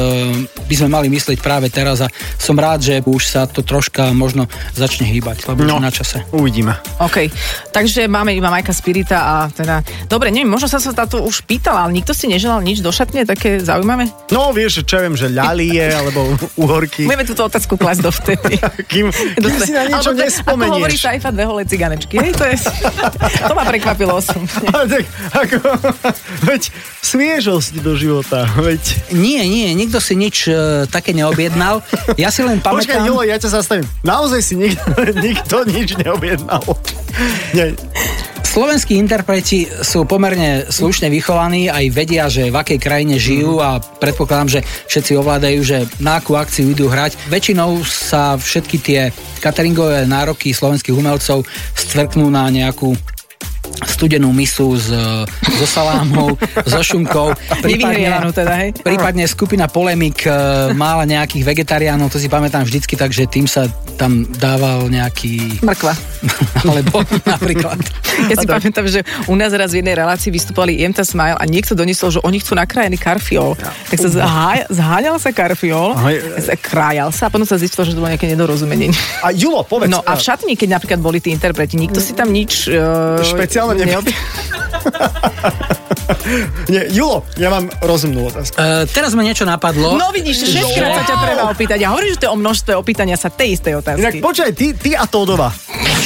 [0.69, 4.47] by sme mali myslieť práve teraz a som rád, že už sa to troška možno
[4.77, 5.81] začne hýbať, lebo no.
[5.81, 6.23] na čase.
[6.31, 6.77] Uvidíme.
[7.01, 7.33] OK,
[7.73, 9.81] takže máme iba Majka Spirita a teda...
[10.05, 13.25] Dobre, neviem, možno sa sa táto už pýtala, ale nikto si neželal nič do šatne,
[13.25, 14.13] také zaujímavé?
[14.29, 17.08] No, vieš, čo ja viem, že ľalie, alebo uhorky.
[17.09, 18.61] Budeme túto otázku klasť dovtedy.
[18.93, 21.01] Kým, kým si na niečo Alebo to- Ako hovorí nespomenieš.
[21.01, 22.21] Saifa, dve holé ciganečky.
[22.21, 22.57] Hej, to, je,
[23.49, 24.45] to ma prekvapilo osum.
[24.77, 25.57] Ale tak, ako,
[26.45, 26.63] veď
[27.01, 28.83] sviežosť do života, veď.
[29.17, 31.81] Nie, nie, nikto si nič e, také neobjednal.
[32.21, 33.09] Ja si len Počkaj, pamätám...
[33.09, 33.89] Julo, ja ťa zastavím.
[34.05, 36.61] Naozaj si nikto, nikto nič neobjednal.
[37.57, 37.73] Nie,
[38.49, 44.49] Slovenskí interpreti sú pomerne slušne vychovaní, aj vedia, že v akej krajine žijú a predpokladám,
[44.49, 47.29] že všetci ovládajú, že na akú akciu idú hrať.
[47.29, 49.01] Väčšinou sa všetky tie
[49.45, 51.45] cateringové nároky slovenských umelcov
[51.77, 52.97] stvrknú na nejakú
[53.87, 54.91] studenú misu s,
[55.59, 56.35] so salámou,
[56.67, 57.35] so šunkou.
[57.63, 58.75] Nevyhrievanú teda, hej?
[58.81, 60.33] Prípadne skupina Polemik e,
[60.75, 65.63] mala nejakých vegetariánov, to si pamätám vždycky, takže tým sa tam dával nejaký...
[65.63, 65.95] Mrkva.
[66.71, 67.79] Alebo napríklad.
[68.31, 71.75] Ja si pamätám, že u nás raz v jednej relácii vystupovali Jemta Smile a niekto
[71.75, 73.59] doniesol, že oni chcú nakrájený karfiol.
[73.91, 75.99] Tak sa zháňal, zháňal sa karfiol,
[76.63, 78.95] krájal sa a potom sa zistilo, že to bolo nejaké nedorozumenie.
[79.27, 79.91] A Julo, povedz.
[79.91, 82.71] No a v šatni, keď napríklad boli tí interpreti, nikto si tam nič...
[82.71, 84.07] Uh, Špeciálne neby- neob-
[86.69, 88.57] Nie, Julo, ja mám rozumnú otázku.
[88.57, 89.93] Uh, teraz ma niečo napadlo.
[89.95, 91.79] No vidíš, šestkrát sa ťa treba opýtať.
[91.81, 94.17] Ja hovorím, že to je o množstve opýtania sa tej istej Inak otázky.
[94.21, 95.53] počkaj, ty, ty a Tódova.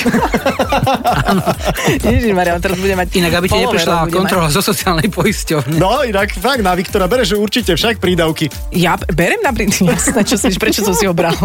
[2.02, 5.78] Ježišmaria, on teraz bude mať Inak, aby ti neprišla kontrola zo sociálnej poisťovne.
[5.78, 8.50] No inak fakt, na Viktora bereš určite však prídavky.
[8.50, 8.74] Mať.
[8.74, 11.38] Ja berem napríklad, jasné, čo si, prečo som si ho brala.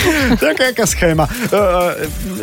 [0.40, 1.24] Taká jaká schéma.
[1.48, 1.94] Uh,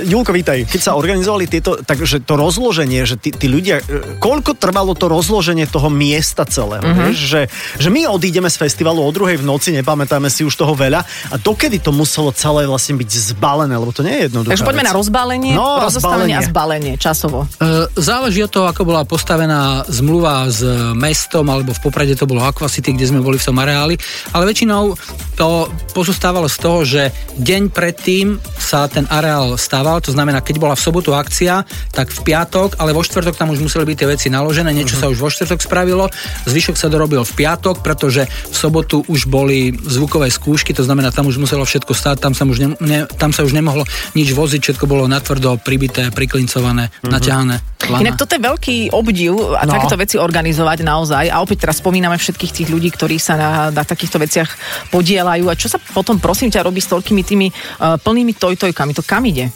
[0.03, 0.63] Julko, vítaj.
[0.63, 3.83] Keď sa organizovali tieto, takže to rozloženie, že tí, tí ľudia, uh,
[4.17, 6.89] koľko trvalo to rozloženie toho miesta celého, Mhm.
[6.89, 7.05] uh-huh.
[7.07, 7.41] vieš, že,
[7.77, 11.35] že my odídeme z festivalu o druhej v noci, nepamätáme si už toho veľa a
[11.35, 14.53] dokedy to muselo celé vlastne byť zbalené, lebo to nie je jednoduché.
[14.53, 16.93] Takže poďme na rozbalenie, No, a rozostavenie a zbalenie.
[16.95, 17.47] časovo.
[17.53, 17.65] E,
[17.97, 20.61] Záleží od toho, ako bola postavená zmluva s
[20.93, 23.95] mestom, alebo v Poprade to bolo Aquacity, kde sme boli v tom areáli,
[24.31, 24.93] ale väčšinou
[25.33, 25.47] to
[25.91, 27.01] pozostávalo z toho, že
[27.47, 31.63] deň predtým sa ten areál stával, to znamená, keď bola v sobotu akcia,
[31.95, 35.07] tak v piatok, ale vo štvrtok tam už museli byť tie veci naložené, niečo sa
[35.07, 36.11] už vo štvrtok spravilo,
[36.43, 41.31] zvyšok sa dorobil v piatok, pretože v sobotu už boli zvukové skúšky, to znamená, tam
[41.31, 44.59] už muselo všetko stáť, tam sa už, ne, ne, tam sa už nemohlo nič voziť,
[44.67, 47.76] všetko bolo natvrdo pribité, priklincované, naťahané.
[47.85, 48.01] Lana.
[48.01, 49.77] Inak toto je veľký obdiv a No.
[49.77, 51.25] takéto veci organizovať naozaj.
[51.29, 54.49] A opäť teraz spomíname všetkých tých ľudí, ktorí sa na, na takýchto veciach
[54.89, 55.45] podielajú.
[55.47, 58.91] A čo sa potom, prosím ťa, robí s toľkými tými uh, plnými tojtojkami?
[58.97, 59.53] To kam ide?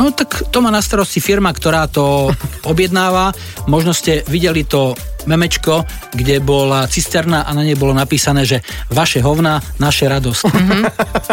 [0.00, 2.34] No tak to má na starosti firma, ktorá to
[2.70, 3.30] objednáva.
[3.70, 8.60] Možno ste videli to memečko, kde bola cisterna a na nej bolo napísané, že
[8.92, 10.42] vaše hovna, naše radosť.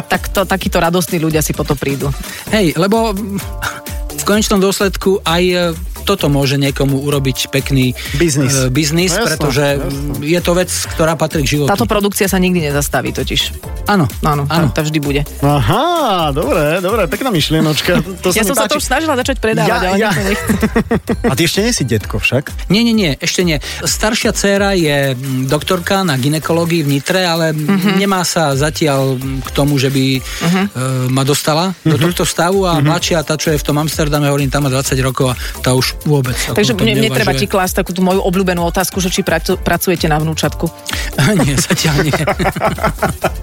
[0.07, 2.07] Tak to, takíto radostní ľudia si potom prídu.
[2.55, 3.12] Hej, lebo
[4.13, 5.58] v konečnom dôsledku aj e,
[6.02, 8.54] toto môže niekomu urobiť pekný Biznis.
[8.56, 10.26] e, biznis No jasné, pretože jasné.
[10.28, 11.69] je to vec, ktorá patrí k životu.
[11.69, 13.54] Táto produkcia sa nikdy nezastaví totiž.
[13.86, 14.69] Áno, Áno, áno.
[14.69, 15.21] tá, tá vždy bude.
[15.39, 18.02] Aha, dobre, dobre, pekná myšlienočka.
[18.21, 18.78] To Ja som sa to páči.
[18.78, 20.13] už snažila začať predávať, Ja- ale ja-.
[21.32, 22.67] A ty ešte nie si detko však?
[22.67, 23.58] Nie, nie, nie, ešte nie.
[23.80, 27.97] Staršia dcéra je mm, doktorka na ginekológii v Nitre, ale Mhm.
[27.97, 30.65] nemá sa zatiaľ k tomu, že by uh-huh.
[31.08, 32.02] ma dostala do Mhm.
[32.04, 35.33] tohto stavu a mladšia, tá, čo je v tom Amsterdame, hovorím, tam má 20 rokov
[35.33, 36.33] a tá už vôbec.
[36.33, 40.09] Takže mne, mne treba ti klásť takú tú moju obľúbenú otázku, že či pracu, pracujete
[40.09, 40.65] na vnúčatku.
[41.43, 42.15] nie, zatiaľ nie.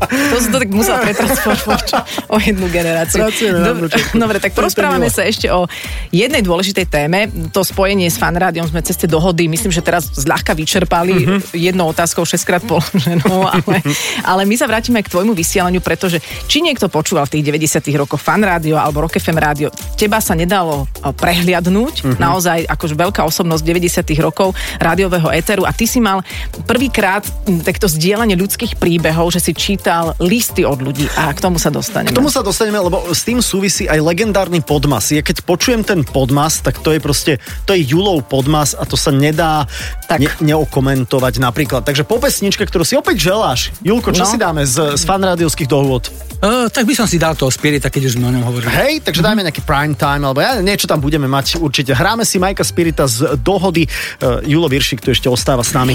[0.08, 1.86] To som to tak musela pretransformovať
[2.32, 3.22] o jednu generáciu.
[3.22, 3.86] Pracujeme Dobre,
[4.24, 5.68] dobre, tak porozprávame sa ešte o
[6.08, 7.28] jednej dôležitej téme.
[7.52, 11.52] To spojenie s fanrádiom sme cez tie dohody, myslím, že teraz zľahka vyčerpali Mhm.
[11.52, 13.82] jednou otázkou šestkrát položenou, ale,
[14.24, 18.22] ale my sa vrátime k tvojmu vysielaniu, pretože či niekto počúval v tých 90 rokoch
[18.22, 19.68] fan rádio alebo Rock FM rádio,
[19.98, 22.16] teba sa nedalo eh, prehliadnúť, Mhm.
[22.16, 26.24] naozaj akože veľká osobnosť 90 rokov rádiového éteru a ty si mal
[26.64, 31.56] prvýkrát hm, takto zdieľanie ľudských príbehov, že si čítal listy od ľudí a k tomu
[31.56, 32.08] sa dostaneme.
[32.08, 35.04] K tomu sa dostaneme, lebo s tým súvisí aj legendárny podmas.
[35.08, 37.32] Ja keď počujem ten podmas, tak to je proste,
[37.64, 39.68] to je Julov podmas a to sa nedá
[40.06, 40.18] Tak.
[40.18, 41.82] ne, neokomentovať napríklad.
[41.82, 43.74] Takže po pesničke, ktorú si opäť želáš.
[43.80, 44.28] Julko, čo No.
[44.28, 46.08] si dáme z, z fanrádiovských dohôd?
[46.38, 48.70] Uh, tak by som si dal toho Spirita, keď už sme o ňom hovorili.
[48.70, 51.94] Hej, takže dajme nejaký prime time, alebo ja, niečo tam budeme mať určite.
[51.94, 53.86] Hráme si Majka Spirita z dohody.
[54.18, 55.94] Uh, Julo Viršik tu ešte ostáva s nami.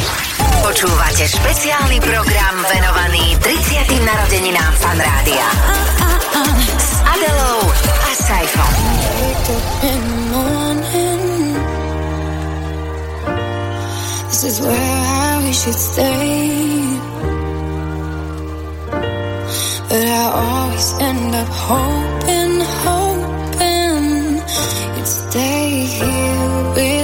[0.64, 4.04] Počúvate špeciálny program venovaný 30.
[4.04, 5.48] narodeninám Fan Rádia.
[6.80, 8.74] S Adelou a Saifom.
[14.44, 16.50] This is where I wish you'd stay.
[19.88, 22.13] But I always end up hoping,
[25.36, 27.03] you'd stay here with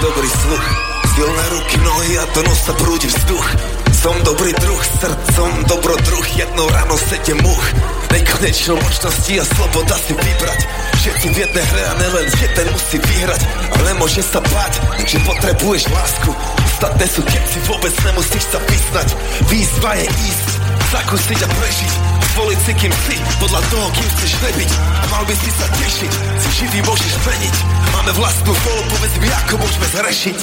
[0.00, 0.66] dobrý sluch.
[1.14, 3.48] Silné ruky, nohy a do nosa prúdi vzduch.
[4.00, 7.66] Som dobrý druh, srdcom dobrodruh, jednou ráno sete much.
[8.08, 10.60] Nekonečno možnosti a sloboda si vybrať.
[10.96, 13.40] Všetci v jednej hre a nelen jeden musí vyhrať.
[13.76, 14.72] Ale môže sa bať,
[15.04, 16.30] že potrebuješ lásku.
[16.64, 19.08] Ostatné sú, keď si vôbec nemusíš sa vyznať.
[19.52, 20.48] Výzva je ísť,
[20.88, 21.92] zakúsiť a prežiť.
[22.30, 24.70] Zvoliť si, kým si, podľa toho, kým chceš nebyť.
[25.10, 27.54] Mal by si sa tešiť, si živý môžeš meniť.
[27.92, 30.38] Máme vlastnú volu, povedz mi, ako môžeme zrešiť.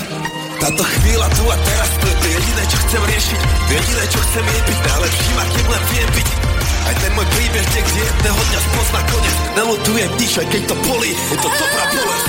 [0.57, 3.39] Táto chvíľa tu a teraz, to je jediné, čo chcem riešiť.
[3.71, 6.27] Jediné, čo chcem je byť najlepším, akým len viem byť.
[6.88, 9.35] Aj ten môj príbeh niekde jedného dňa spozna konec.
[9.53, 12.27] Nelutujem nič, aj keď to bolí, je to dobrá bolesť.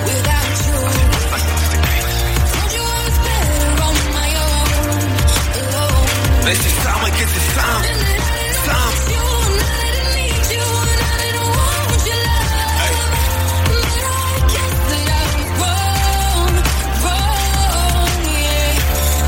[0.00, 0.39] Without
[14.90, 16.54] that I was wrong,
[17.04, 18.72] wrong, yeah.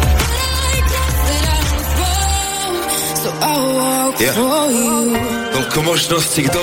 [0.03, 2.75] But I guess that I was wrong,
[3.23, 4.35] so I walk Yeah.
[4.35, 5.15] for you.
[5.53, 6.59] Toľko možností, kto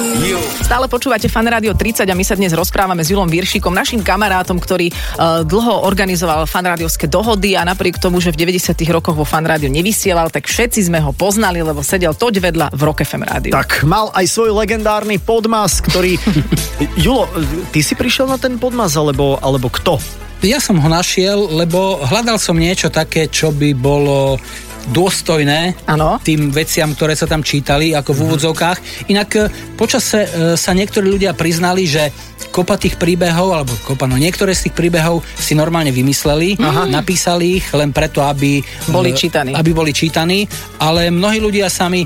[0.41, 4.57] Stále počúvate Fan Rádio 30 a my sa dnes rozprávame s Julom Viršíkom, našim kamarátom,
[4.57, 9.45] ktorý uh, dlho organizoval fanrádiovské dohody a napriek tomu, že v 90 rokoch vo Fan
[9.45, 13.51] Rádiu nevysielal, tak všetci sme ho poznali, lebo sedel toť vedľa v Rock FM rádiu.
[13.53, 16.17] Tak mal aj svoj legendárny podmas, ktorý...
[17.03, 17.29] Julo,
[17.69, 20.01] ty si prišiel na ten podmas, alebo, alebo kto?
[20.41, 24.41] Ja som ho našiel, lebo hľadal som niečo také, čo by bolo
[24.89, 26.17] dôstojné Áno.
[26.25, 28.77] tým veciam, ktoré sa tam čítali, ako v úvodzovkách.
[29.13, 29.41] Inak e,
[29.77, 32.09] počase e, sa niektorí ľudia priznali, že
[32.49, 36.89] kopa tých príbehov, alebo kopa, no niektoré z tých príbehov si normálne vymysleli, Aha.
[36.89, 38.59] napísali ich len preto, aby
[38.89, 39.53] Boli e, čítaní.
[39.53, 40.49] Aby boli čítaní,
[40.81, 42.03] ale mnohí ľudia sami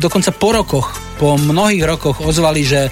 [0.00, 0.88] dokonca po rokoch,
[1.20, 2.90] po mnohých rokoch ozvali, že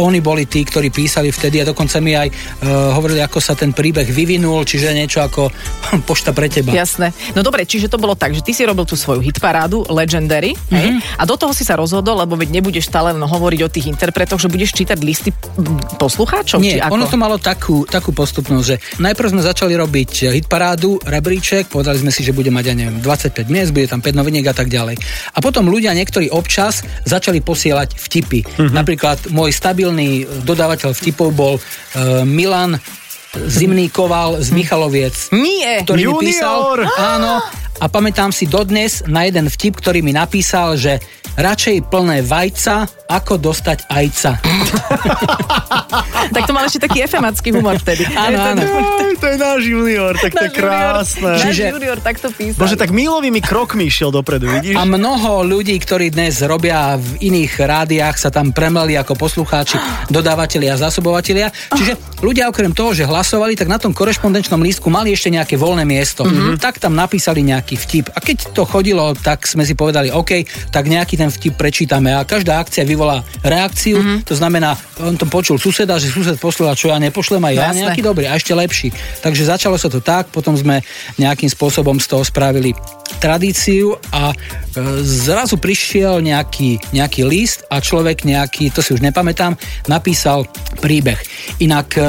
[0.00, 3.74] oni boli tí, ktorí písali vtedy a dokonca mi aj uh, hovorili, ako sa ten
[3.76, 5.52] príbeh vyvinul, čiže niečo ako
[6.08, 6.72] pošta pre teba.
[6.72, 7.12] Jasné.
[7.36, 10.76] No dobre, čiže to bolo tak, že ty si robil tú svoju hitparádu Legendary mm-hmm.
[10.76, 10.88] hej?
[11.18, 14.40] a do toho si sa rozhodol, lebo veď nebudeš stále len hovoriť o tých interpretoch,
[14.40, 15.30] že budeš čítať listy
[16.00, 16.62] poslucháčov?
[16.62, 16.94] či Nie, ako?
[16.96, 22.12] ono to malo takú, takú postupnosť, že najprv sme začali robiť hitparádu, rebríček, povedali sme
[22.14, 24.96] si, že bude mať, ja neviem, 25 miest, bude tam 5 noviniek a tak ďalej.
[25.34, 28.40] A potom ľudia, niektorí občas, začali posielať vtipy.
[28.44, 28.72] Mhm.
[28.72, 32.78] Napríklad môj stabilný dodávateľ vtipov bol uh, Milan
[33.34, 35.34] Zimný Koval z Michaloviec.
[35.34, 35.82] Nie!
[35.82, 36.22] ktorý mi Junior!
[36.22, 36.58] písal,
[36.94, 37.42] áno,
[37.82, 41.02] a pamätám si dodnes na jeden vtip, ktorý mi napísal, že
[41.34, 44.38] radšej plné vajca, ako dostať ajca.
[46.32, 48.04] Tak to mal ešte taký efemacký humor vtedy.
[48.12, 48.62] Áno, áno.
[48.62, 51.36] Aj, to je náš junior, tak to je krásne.
[51.36, 52.60] Náš Čiže- junior takto písal.
[52.60, 54.76] Bože, tak mílovými krokmi išiel dopredu, vidíš?
[54.76, 59.76] A mnoho ľudí, ktorí dnes robia v iných rádiách, sa tam premleli ako poslucháči,
[60.08, 61.48] dodávateľia a zásobovatelia.
[61.72, 65.84] Čiže ľudia okrem toho, že hlasovali, tak na tom korešpondenčnom lístku mali ešte nejaké voľné
[65.84, 66.24] miesto.
[66.24, 66.60] Mm-hmm.
[66.60, 68.06] Tak tam napísali nejaký vtip.
[68.12, 72.12] A keď to chodilo, tak sme si povedali, OK, tak nejaký ten vtip prečítame.
[72.12, 73.98] A každá akcia vyvolá reakciu.
[73.98, 74.18] Mm-hmm.
[74.28, 77.80] To znamená, on to počul suseda, že sused poslal, čo ja nepošlem aj ja, Jasné.
[77.86, 78.88] nejaký dobrý a ešte lepší.
[79.20, 80.80] Takže začalo sa to tak, potom sme
[81.18, 82.72] nejakým spôsobom z toho spravili
[83.20, 84.36] tradíciu a e,
[85.04, 90.48] zrazu prišiel nejaký, nejaký list a človek nejaký, to si už nepamätám, napísal
[90.80, 91.20] príbeh.
[91.60, 92.02] Inak e,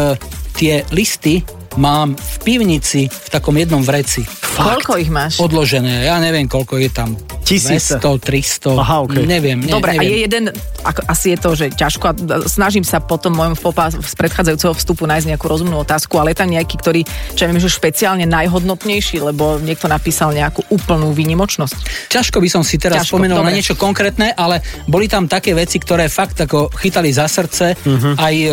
[0.55, 1.43] tie listy
[1.77, 4.21] mám v pivnici v takom jednom vreci.
[4.53, 5.41] Koľko ich máš?
[5.41, 7.17] Odložené, ja neviem, koľko je tam.
[7.43, 7.99] Tisíce.
[7.99, 8.23] 200,
[8.71, 9.23] 300, Aha, okej.
[9.23, 9.59] neviem.
[9.59, 10.07] Ne, Dobre, a neviem.
[10.09, 10.43] je jeden,
[10.81, 12.13] ako, asi je to, že ťažko, a
[12.45, 16.49] snažím sa potom mojom popa z predchádzajúceho vstupu nájsť nejakú rozumnú otázku, ale je tam
[16.49, 22.07] nejaký, ktorý, čo ja viem, že špeciálne najhodnotnejší, lebo niekto napísal nejakú úplnú výnimočnosť.
[22.09, 23.55] Ťažko by som si teraz Ťažko, spomenul na dobre.
[23.55, 28.15] niečo konkrétne, ale boli tam také veci, ktoré fakt ako chytali za srdce Mhm.
[28.17, 28.47] aj e,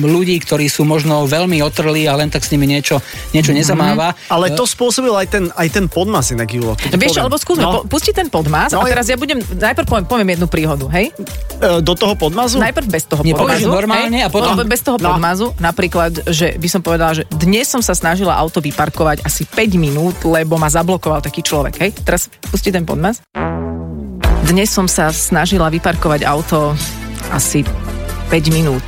[0.00, 4.12] ľudí, ktorí sú možno veľmi otrlí a len tak s nimi niečo, niečo nezamáva.
[4.12, 4.30] Mhm.
[4.30, 6.78] Ale to spôsobil aj ten, aj ten podmas inak, Julo.
[6.78, 7.22] Vieš, poviem.
[7.24, 7.80] alebo skúsme, No, no.
[7.84, 11.10] pusti ten podmas No, a teraz ja budem, najprv poviem, poviem jednu príhodu, hej?
[11.58, 12.56] e, do toho podmazu?
[12.60, 13.66] Najprv bez toho Nie, podmazu.
[13.66, 14.24] normálne hej?
[14.24, 15.12] a potom- No, bez toho No.
[15.12, 15.52] podmazu.
[15.58, 20.22] Napríklad, že by som povedala, že dnes som sa snažila auto vyparkovať asi 5 minút,
[20.22, 21.90] lebo ma zablokoval taký človek, hej?
[22.06, 23.18] Teraz pusti ten podmaz.
[24.44, 26.72] Dnes som sa snažila vyparkovať auto
[27.28, 27.66] asi
[28.30, 28.84] 5 minút.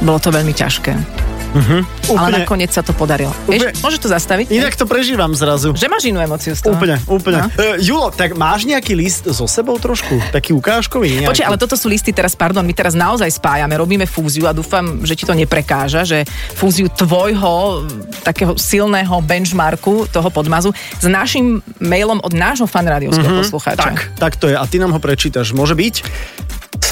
[0.00, 1.27] Bolo to veľmi ťažké.
[1.52, 2.38] Ale Úplne.
[2.44, 3.32] nakoniec sa to podarilo.
[3.48, 3.72] Úplne.
[3.72, 4.46] Vieš, môžeš to zastaviť?
[4.52, 5.72] Inak to prežívam zrazu.
[5.72, 6.76] Že máš inú emociu z toho.
[6.76, 7.40] Úplne, úplne.
[7.44, 7.48] No.
[7.56, 10.20] Uh, Julo, tak máš nejaký list so sebou trošku?
[10.32, 11.24] Taký ukážkový?
[11.24, 11.28] Nejaký?
[11.32, 15.00] Počkaj, ale toto sú listy teraz, pardon, my teraz naozaj spájame, robíme fúziu a dúfam,
[15.04, 16.24] že ti to neprekáža, že
[16.56, 23.42] fúziu tvojho mm, takého silného benchmarku toho podmazu s našim mailom od nášho fanrádiovského mm-hmm,
[23.44, 23.88] poslucháča.
[23.88, 24.56] Tak, tak to je.
[24.56, 25.56] A ty nám ho prečítaš.
[25.56, 25.94] Môže byť?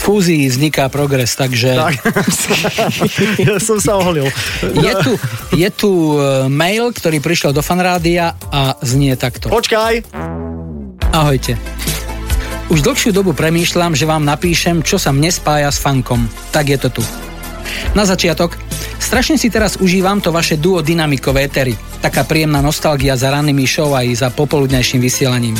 [0.07, 1.99] Z fúzií vzniká progres, takže Tak.
[3.43, 4.31] ja som sa oholil.
[4.63, 5.13] je tu,
[5.51, 9.51] je tu e, mail, ktorý prišiel do fanrádia a znie takto.
[9.51, 10.07] Počkaj.
[11.11, 11.59] Ahojte.
[12.71, 16.31] Už dlhšiu dobu premýšľam, že vám napíšem, čo sa mne spája s fankom.
[16.55, 17.03] Tak je to tu.
[17.99, 18.55] Na začiatok,
[19.03, 21.75] strašne si teraz užívam to vaše duo dynamikové étery.
[21.99, 25.59] Taká príjemná nostalgia za rannými show aj za popoludnejším vysielaním.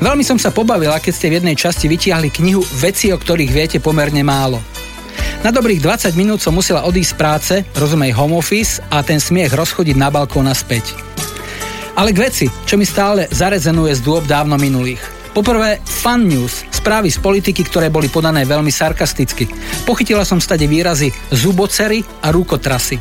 [0.00, 3.78] Veľmi som sa pobavila, keď ste v jednej časti vytiahli knihu Veci, o ktorých viete
[3.84, 4.56] pomerne málo.
[5.44, 9.52] Na dobrých 20 minút som musela odísť z práce, rozumej home office a ten smiech
[9.52, 10.96] rozchodiť na balkón a späť.
[12.00, 15.04] Ale k veci, čo mi stále zarezenuje z dôb dávno minulých.
[15.36, 19.52] Poprvé, fun news, správy z politiky, ktoré boli podané veľmi sarkasticky.
[19.84, 22.96] Pochytila som stade výrazy zubocery a rukotrasy.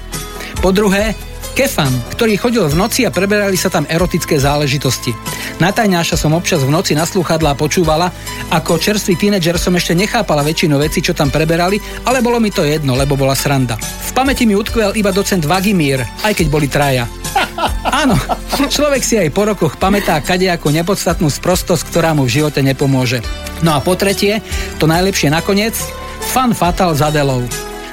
[0.59, 1.15] Po druhé,
[1.59, 5.11] Kefan, ktorý chodil v noci a preberali sa tam erotické záležitosti.
[5.59, 8.15] Natajňáša som občas v noci na slúchadlá počúvala,
[8.47, 11.75] ako čerstvý tínedžer som ešte nechápala väčšinu vecí, čo tam preberali,
[12.07, 13.75] ale bolo mi to jedno, lebo bola sranda.
[13.75, 17.11] V pamäti mi utkvel iba docent Vagimír, aj keď boli traja.
[17.91, 18.15] Áno,
[18.71, 23.19] človek si aj po rokoch pamätá kadejakú nepodstatnú sprostosť, ktorá mu v živote nepomôže.
[23.67, 24.39] No a po tretie,
[24.79, 25.75] to najlepšie nakoniec,
[26.31, 27.43] fan fatal s Adelou.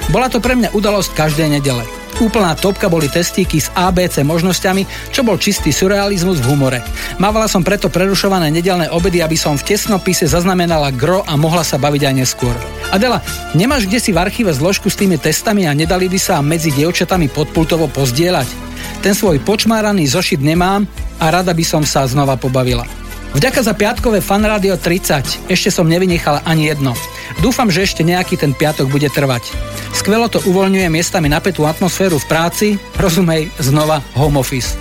[0.07, 1.83] Bola to pre mňa udalosť každej nedele.
[2.17, 6.79] Úplná topka boli testíky s ABC možnosťami, čo bol čistý surrealizmus v humore.
[7.21, 11.77] Mávala som preto prerušované nedelné obedy, aby som v tesnopise zaznamenala gro a mohla sa
[11.77, 12.57] baviť aj neskôr.
[12.89, 13.21] Adela,
[13.53, 17.29] nemáš kde si v archíve zložku s tými testami a nedali by sa medzi dievčatami
[17.29, 18.49] podpultovo pozdieľať?
[19.05, 20.89] Ten svoj počmáraný zošit nemám
[21.21, 23.06] a rada by som sa znova pobavila.
[23.35, 25.51] Vďaka za piatkové Fan Radio 30.
[25.51, 26.95] Ešte som nevynechala ani jedno.
[27.43, 29.51] Dúfam, že ešte nejaký ten piatok bude trvať.
[29.91, 34.79] Skvelo to uvoľňuje miestami napätú atmosféru v práci, rozumej, znova home office.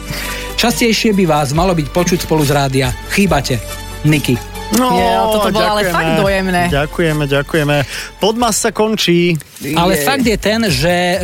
[0.56, 2.88] Častejšie by vás malo byť počuť spolu z rádia.
[3.12, 3.60] Chýbate.
[4.06, 4.55] Niky.
[4.74, 6.62] No, Je, toto bolo ale fakt dojemné.
[6.68, 7.76] Ďakujeme, ďakujeme.
[8.18, 9.38] Podmas sa končí.
[9.78, 10.02] Ale Je.
[10.02, 11.18] fakt je ten, že e,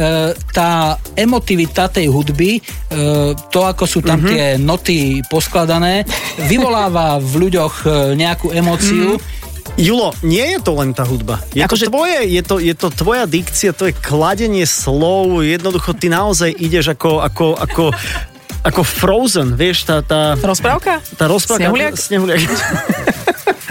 [0.55, 2.61] tá emotivita tej hudby, e,
[3.51, 6.07] to ako sú tam tie noty poskladané,
[6.47, 9.19] vyvoláva v ľuďoch e, nejakú emóciu.
[9.75, 11.41] Julo, nie je to len tá hudba.
[11.51, 15.97] Je, Akože- to tvoje, je, to, je to tvoja dikcia, to je kladenie slov, jednoducho
[15.97, 17.85] ty naozaj ideš ako, ako, ako,
[18.63, 21.01] ako Frozen, vieš, tá, tá, Rozprávka?
[21.17, 21.67] tá rozprávka.
[21.69, 21.93] Snehuliak?
[21.99, 22.41] Snehuliak.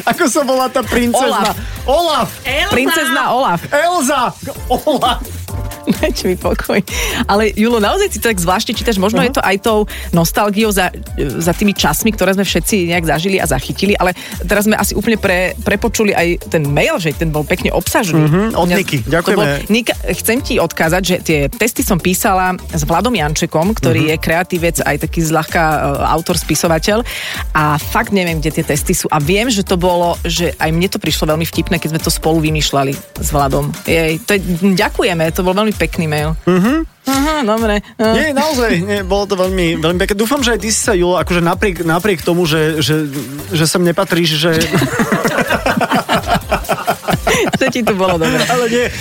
[0.06, 1.54] Ako sa volá tá princezna?
[1.86, 2.30] Olaf.
[2.72, 3.62] Princezna Olaf.
[3.72, 4.22] Elza.
[4.70, 5.41] Olaf.
[5.82, 6.80] Dajte mi pokoj.
[7.26, 10.94] Ale Julo, naozaj si to tak zvláštne čítaš, možno je to aj tou nostalgiou za,
[11.18, 15.16] za tými časmi, ktoré sme všetci nejak zažili a zachytili, ale teraz sme asi úplne
[15.16, 18.22] pre, prepočuli aj ten mail, že ten bol pekne obsažný.
[18.22, 18.98] Mhm, od Mňa- Niky.
[19.04, 19.38] Ďakujeme.
[19.38, 24.10] bol- Nika, chcem ti odkázať, že tie testy som písala s Vladom Jančekom, ktorý Mhm.
[24.10, 25.78] je kreatívec, aj taký zľahka e,
[26.08, 27.02] autor, spisovateľ
[27.52, 30.88] a fakt neviem, kde tie testy sú a viem, že to bolo, že aj mne
[30.88, 33.72] to prišlo veľmi vtipné, keď sme to spolu vymýšľali s Vladom.
[33.84, 34.40] Jej, to je,
[34.74, 36.36] ďakujeme, to bol veľmi pekný mail.
[36.46, 36.86] Mhm.
[37.02, 37.82] Aha, dobre.
[37.98, 38.14] No.
[38.14, 40.16] Nie, naozaj, nie, bolo to veľmi, veľmi pekné.
[40.16, 43.10] Dúfam, že aj ty si sa, Julo, akože napriek, napriek tomu, že, že,
[43.50, 44.52] že sem nepatríš, že...
[47.62, 48.42] To ti to bolo dobre.
[48.50, 48.92] Ale nie, e,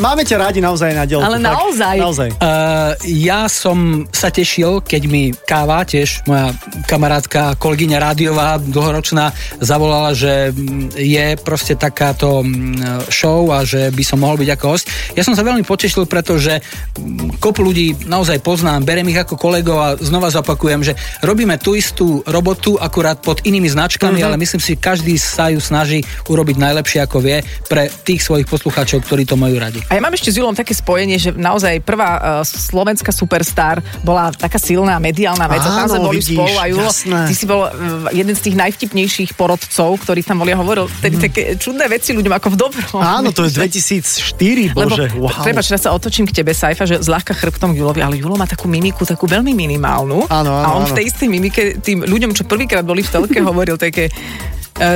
[0.00, 1.24] máme ťa rádi naozaj na dielku.
[1.24, 1.46] Ale fakt.
[1.46, 1.96] naozaj.
[2.00, 2.28] Naozaj.
[2.40, 6.56] Uh, ja som sa tešil, keď mi Káva, tiež moja
[6.88, 10.52] kamarátka, kolegyňa rádiová, dlhoročná, zavolala, že
[10.96, 14.86] je proste takáto mm, show a že by som mohol byť ako host.
[15.12, 19.78] Ja som sa veľmi potešil, pretože mm, kopu ľudí naozaj poznám, berem ich ako kolegov
[19.78, 24.26] a znova zopakujem, že robíme tú istú robotu, akurát pod inými značkami, Mhm.
[24.26, 29.04] ale myslím si, každý sa ju snaží urobiť najlepšie ako vie pre tých svojich poslucháčov,
[29.04, 29.80] ktorí to majú radi.
[29.88, 34.30] A ja mám ešte s Julom také spojenie, že naozaj prvá uh, slovenská superstar bola
[34.32, 37.18] taká silná mediálna vec a tam Áno, sme boli vidíš, spolu a Julo, jasné.
[37.28, 37.70] ty si bol uh,
[38.10, 42.32] jeden z tých najvtipnejších porodcov, ktorý tam boli a hovoril tedy také čudné veci ľuďom
[42.32, 43.00] ako v dobrom.
[43.00, 45.44] Áno, to je 2004, Lebo, bože, wow.
[45.44, 48.70] Prepač, teraz sa otočím k tebe, Saifa, že zľahka chrbtom Julovi, ale Julo má takú
[48.70, 50.28] mimiku, takú veľmi minimálnu.
[50.28, 50.96] Áno, áno, a on v áno.
[50.98, 54.08] tej istej mimike tým ľuďom, čo prvýkrát boli v telke, hovoril také,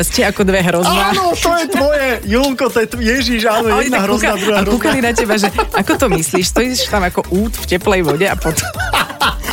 [0.03, 1.15] ste ako dve hrozná.
[1.15, 4.57] Áno, to je tvoje, Julko, to je tvoje, Ježiš, áno, A jedna hrozná, kúka- druhá
[4.59, 4.75] a hrozná.
[4.75, 8.35] kúkali na teba, že ako to myslíš, stojíš tam ako út v teplej vode a
[8.35, 8.67] potom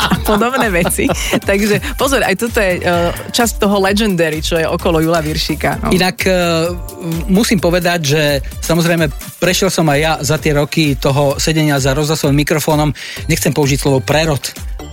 [0.03, 1.07] a podobné veci.
[1.39, 5.79] Takže pozor, aj toto je uh, časť toho legendary, čo je okolo Jula Viršíka.
[5.79, 5.89] No.
[5.95, 6.31] Inak e,
[7.31, 8.21] musím povedať, že
[8.59, 9.07] samozrejme
[9.39, 12.91] prešiel som aj ja za tie roky toho sedenia za rozhlasovým mikrofónom,
[13.31, 14.43] nechcem použiť slovo prerod,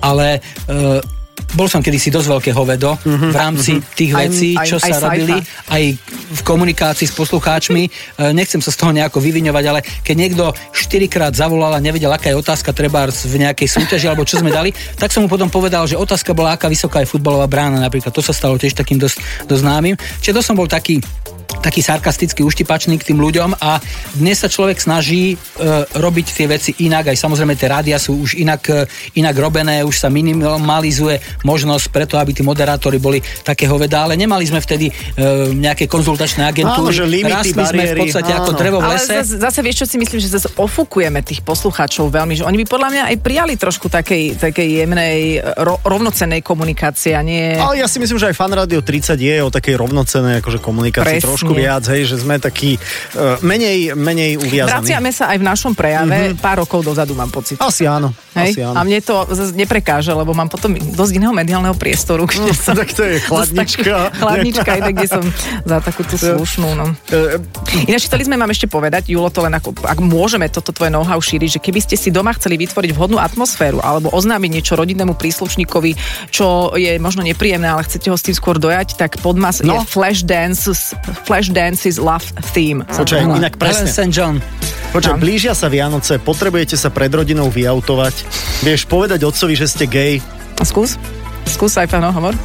[0.03, 1.20] ale e,
[1.53, 4.93] bol som kedysi dosť veľké hovedo v rámci tých Aj- vecí, aj- čo aj sa
[4.93, 5.07] Saifa.
[5.09, 5.37] robili,
[5.69, 5.83] aj
[6.31, 7.83] v komunikácii s poslucháčmi.
[7.85, 7.91] E,
[8.31, 12.39] Nechcem sa z toho nejako vyviňovať, ale keď niekto štyrikrát zavolal a nevedel, aká je
[12.39, 15.95] otázka treba v nejakej súťaži alebo čo sme dali, tak som mu potom povedal, že
[15.95, 18.11] otázka bola, aká vysoká je futbalová brána napríklad.
[18.11, 19.95] To sa stalo tiež takým dosť, dosť známym.
[20.23, 21.03] Čiže to som bol taký
[21.61, 23.77] taký sarkastický, uštipačný k tým ľuďom a
[24.17, 25.37] dnes sa človek snaží e,
[25.93, 28.89] robiť tie veci inak, aj samozrejme tie rádia sú už inak, e,
[29.21, 34.49] inak robené, už sa minimalizuje možnosť preto, aby tí moderátori boli také hovedá, ale nemali
[34.49, 34.93] sme vtedy e,
[35.53, 36.91] nejaké konzultačné agentúry.
[36.91, 38.59] Áno, že limity, Rastli sme v bariéry, podstate ako áno.
[38.59, 39.13] drevo v Ale lese.
[39.21, 42.67] zase, zase vieš, čo si myslím, že zase ofukujeme tých poslucháčov veľmi, že oni by
[42.67, 47.53] podľa mňa aj prijali trošku takej, takej jemnej, ro, rovnocennej komunikácie a nie...
[47.61, 51.21] Ale ja si myslím, že aj Fan Radio 30 je o takej rovnocenej akože komunikácii
[51.21, 51.29] Presne.
[51.29, 54.77] trošku viac, hej, že sme takí uh, menej, menej uviazaní.
[54.83, 56.43] Vraciame sa aj v našom prejave mm-hmm.
[56.43, 57.57] pár rokov dozadu, mám pocit.
[57.59, 58.13] Asi áno.
[58.35, 58.55] Hej?
[58.55, 58.77] Asi áno.
[58.77, 59.25] A mne to
[59.55, 62.75] neprekáže, lebo mám potom dosť iného mediálneho priestoru, kde som...
[62.77, 63.83] tak to je chladnička.
[64.13, 65.25] Tak- Chladnička, ide, kde som
[65.65, 66.69] za takúto slušnú.
[66.77, 66.85] No.
[67.09, 67.41] E,
[67.89, 71.17] Ináč chceli sme vám ešte povedať, Julo, to len ako, ak môžeme toto tvoje know-how
[71.17, 75.97] šíriť, že keby ste si doma chceli vytvoriť vhodnú atmosféru alebo oznámiť niečo rodinnému príslušníkovi,
[76.29, 79.81] čo je možno nepríjemné, ale chcete ho s tým skôr dojať, tak podmas No.
[79.81, 80.93] je Flash Dances,
[81.25, 82.85] Flash Dances Love Theme.
[82.85, 83.89] Počkaj, inak presne.
[83.89, 84.13] St.
[84.13, 84.37] John.
[84.93, 85.23] Počkaj, Tam.
[85.23, 88.15] blížia sa Vianoce, potrebujete sa pred rodinou vyautovať,
[88.61, 90.21] vieš povedať otcovi, že ste gay,
[90.61, 91.01] Skús.
[91.49, 92.37] Skús Saifa, no, hovor.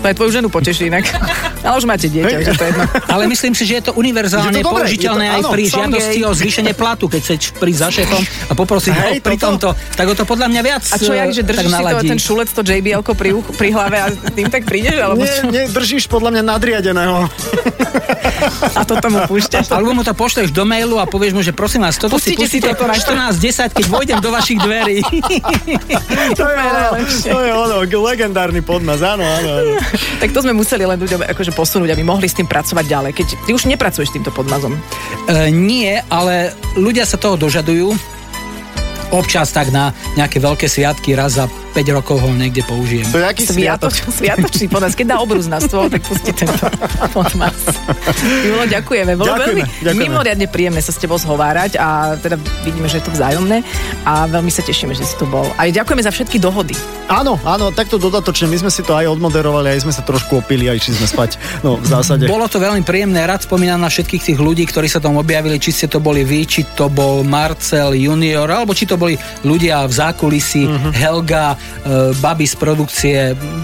[0.00, 1.04] To aj tvoju ženu poteší inak.
[1.66, 2.84] Ale už máte dieťa, že to je jedno.
[3.04, 5.62] Ale myslím si, že je to univerzálne Je to dobré, použiteľné to- aj áno, pri
[5.68, 10.06] žiadosti o zvýšenie platu, keď chceš prísť za šéfom a poprosiť ho pri tomto, tak
[10.08, 12.48] o to podľa mňa viac A čo, jak, že eh, držíš si to, ten šulec,
[12.48, 13.30] to JBL pri,
[13.60, 14.96] pri hlave a tým tak prídeš?
[15.04, 17.18] Alebo Nie, nie, držíš podľa mňa nadriadeného.
[18.78, 19.72] A toto mu púšťaš.
[19.72, 22.60] Alebo mu to pošleš do mailu a povieš mu, že prosím vás, toto Pustite si
[22.60, 23.36] pustíte toto najprv.
[23.36, 24.98] 14.10, keď vojdem do vašich dverí.
[26.30, 29.50] To je ono, to je ono, legendárny podmaz, áno, áno.
[29.50, 29.72] áno.
[30.20, 33.12] Tak to sme museli len ľuďom akože posunúť, aby mohli s tým pracovať ďalej.
[33.16, 34.76] Keď ty už nepracuješ s týmto podmazom.
[34.76, 34.80] E,
[35.52, 37.94] nie, ale ľudia sa toho dožadujú.
[39.10, 43.08] Občas tak na nejaké veľké sviatky raz za 5 rokov ho niekde použijem.
[43.08, 43.88] To je aký sviatok.
[43.88, 44.92] Sviatoč, sviatočný podmaz.
[44.92, 46.68] Keď dá obrus na stôl, tak pustí tento
[47.16, 47.56] podmaz.
[48.44, 49.16] Julo, ďakujeme.
[49.16, 49.96] Bolo Ďakujeme, veľmi ďakujeme.
[49.98, 53.64] mimoriadne príjemné sa s tebou zhovárať a teda vidíme, že je to vzájomné
[54.02, 55.48] a veľmi sa tešíme, že si tu bol.
[55.56, 56.76] A ďakujeme za všetky dohody.
[57.08, 58.44] Áno, áno, takto dodatočne.
[58.46, 61.30] My sme si to aj odmoderovali, aj sme sa trošku opili, aj či sme spať.
[61.60, 62.28] No, v zásade.
[62.28, 65.72] Bolo to veľmi príjemné, rád spomínam na všetkých tých ľudí, ktorí sa tam objavili, či
[65.72, 69.92] ste to boli vy, či to bol Marcel Junior, alebo či to boli ľudia v
[69.92, 70.90] zákulisí, Mhm.
[70.92, 71.54] Helga,
[71.86, 73.16] e, Babi z produkcie.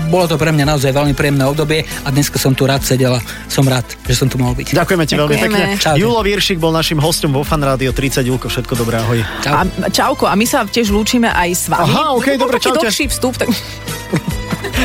[0.08, 3.20] Bolo to pre mňa naozaj veľmi príjemné obdobie a dneska som tu rád sedel a
[3.50, 4.76] som rád, že som tu mohol byť.
[4.76, 5.64] Ďakujeme ti veľmi pekne.
[5.76, 5.98] Čaute.
[5.98, 8.22] Julo Viršik bol našim hostom vo Fan Rádio 30.
[8.26, 9.20] Julko, všetko dobré, ahoj.
[9.42, 9.52] Čau.
[9.54, 11.90] A čauko, a my sa tiež lúčime aj s vami.
[11.90, 13.48] Aha, okej, Lebo dobre, taký dlhší vstup, tak...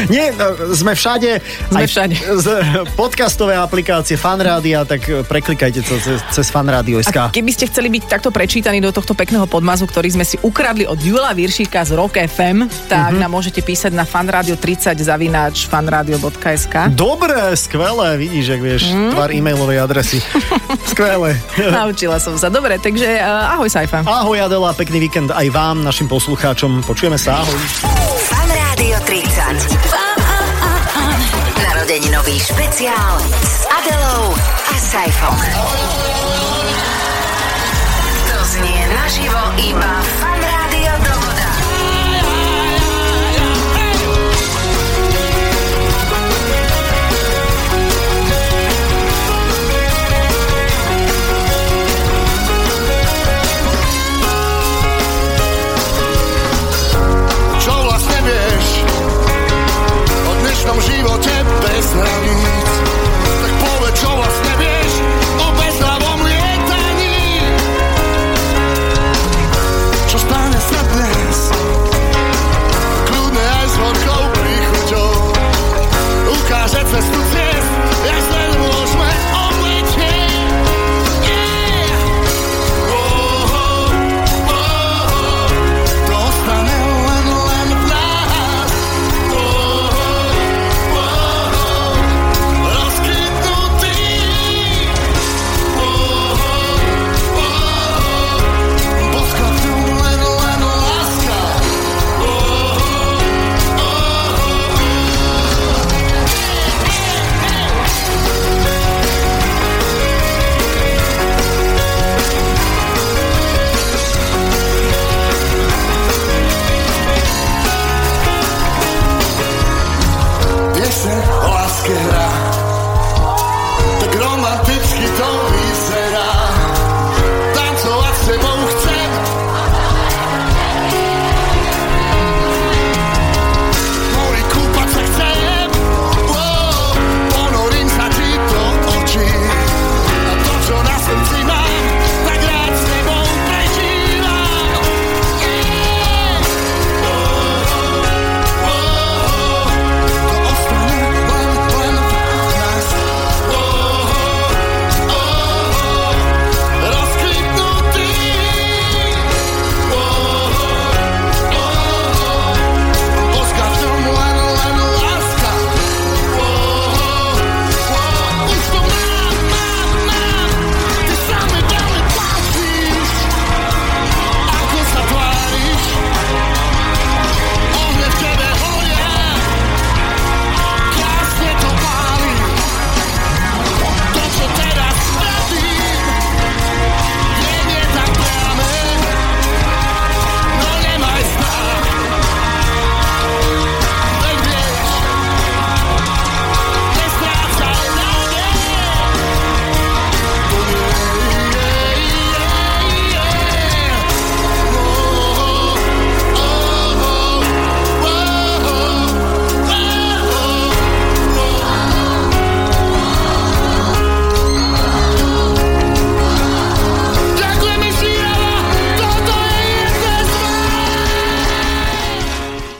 [0.08, 1.40] Nie, no, sme všade.
[1.68, 2.16] Sme aj všade.
[2.36, 2.48] Z
[2.96, 7.88] podcastové aplikácie Fan Rádia, tak preklikajte to cez, cez Fan Rádio A keby ste chceli
[7.90, 11.92] byť takto prečítaní do tohto pekného podmazu, ktorý sme si ukradli od Jula Viršíka z
[11.94, 16.92] Rock FM, tak nám môžete písať na fanradio30 zavináč fanradio.sk.
[16.92, 19.12] Dobre, skvelé, vidíš, ak vieš, Mhm.
[19.12, 20.20] tvar e-mailovej adresy.
[20.92, 21.38] skvelé.
[21.60, 22.48] Naučila som sa.
[22.48, 24.02] Dobre, takže uh, ahoj Saifa.
[24.02, 26.82] Ahoj Adela, pekný víkend aj vám, našim poslucháčom.
[26.82, 27.60] Počujeme sa, ahoj.
[28.24, 28.50] Fan
[28.82, 29.78] Rádio 30.
[31.62, 34.34] Narodeninový špeciál s Adelou
[34.74, 35.38] a Saifom.
[38.26, 39.38] To znie naživo
[39.70, 40.61] iba Fan
[61.94, 62.61] As long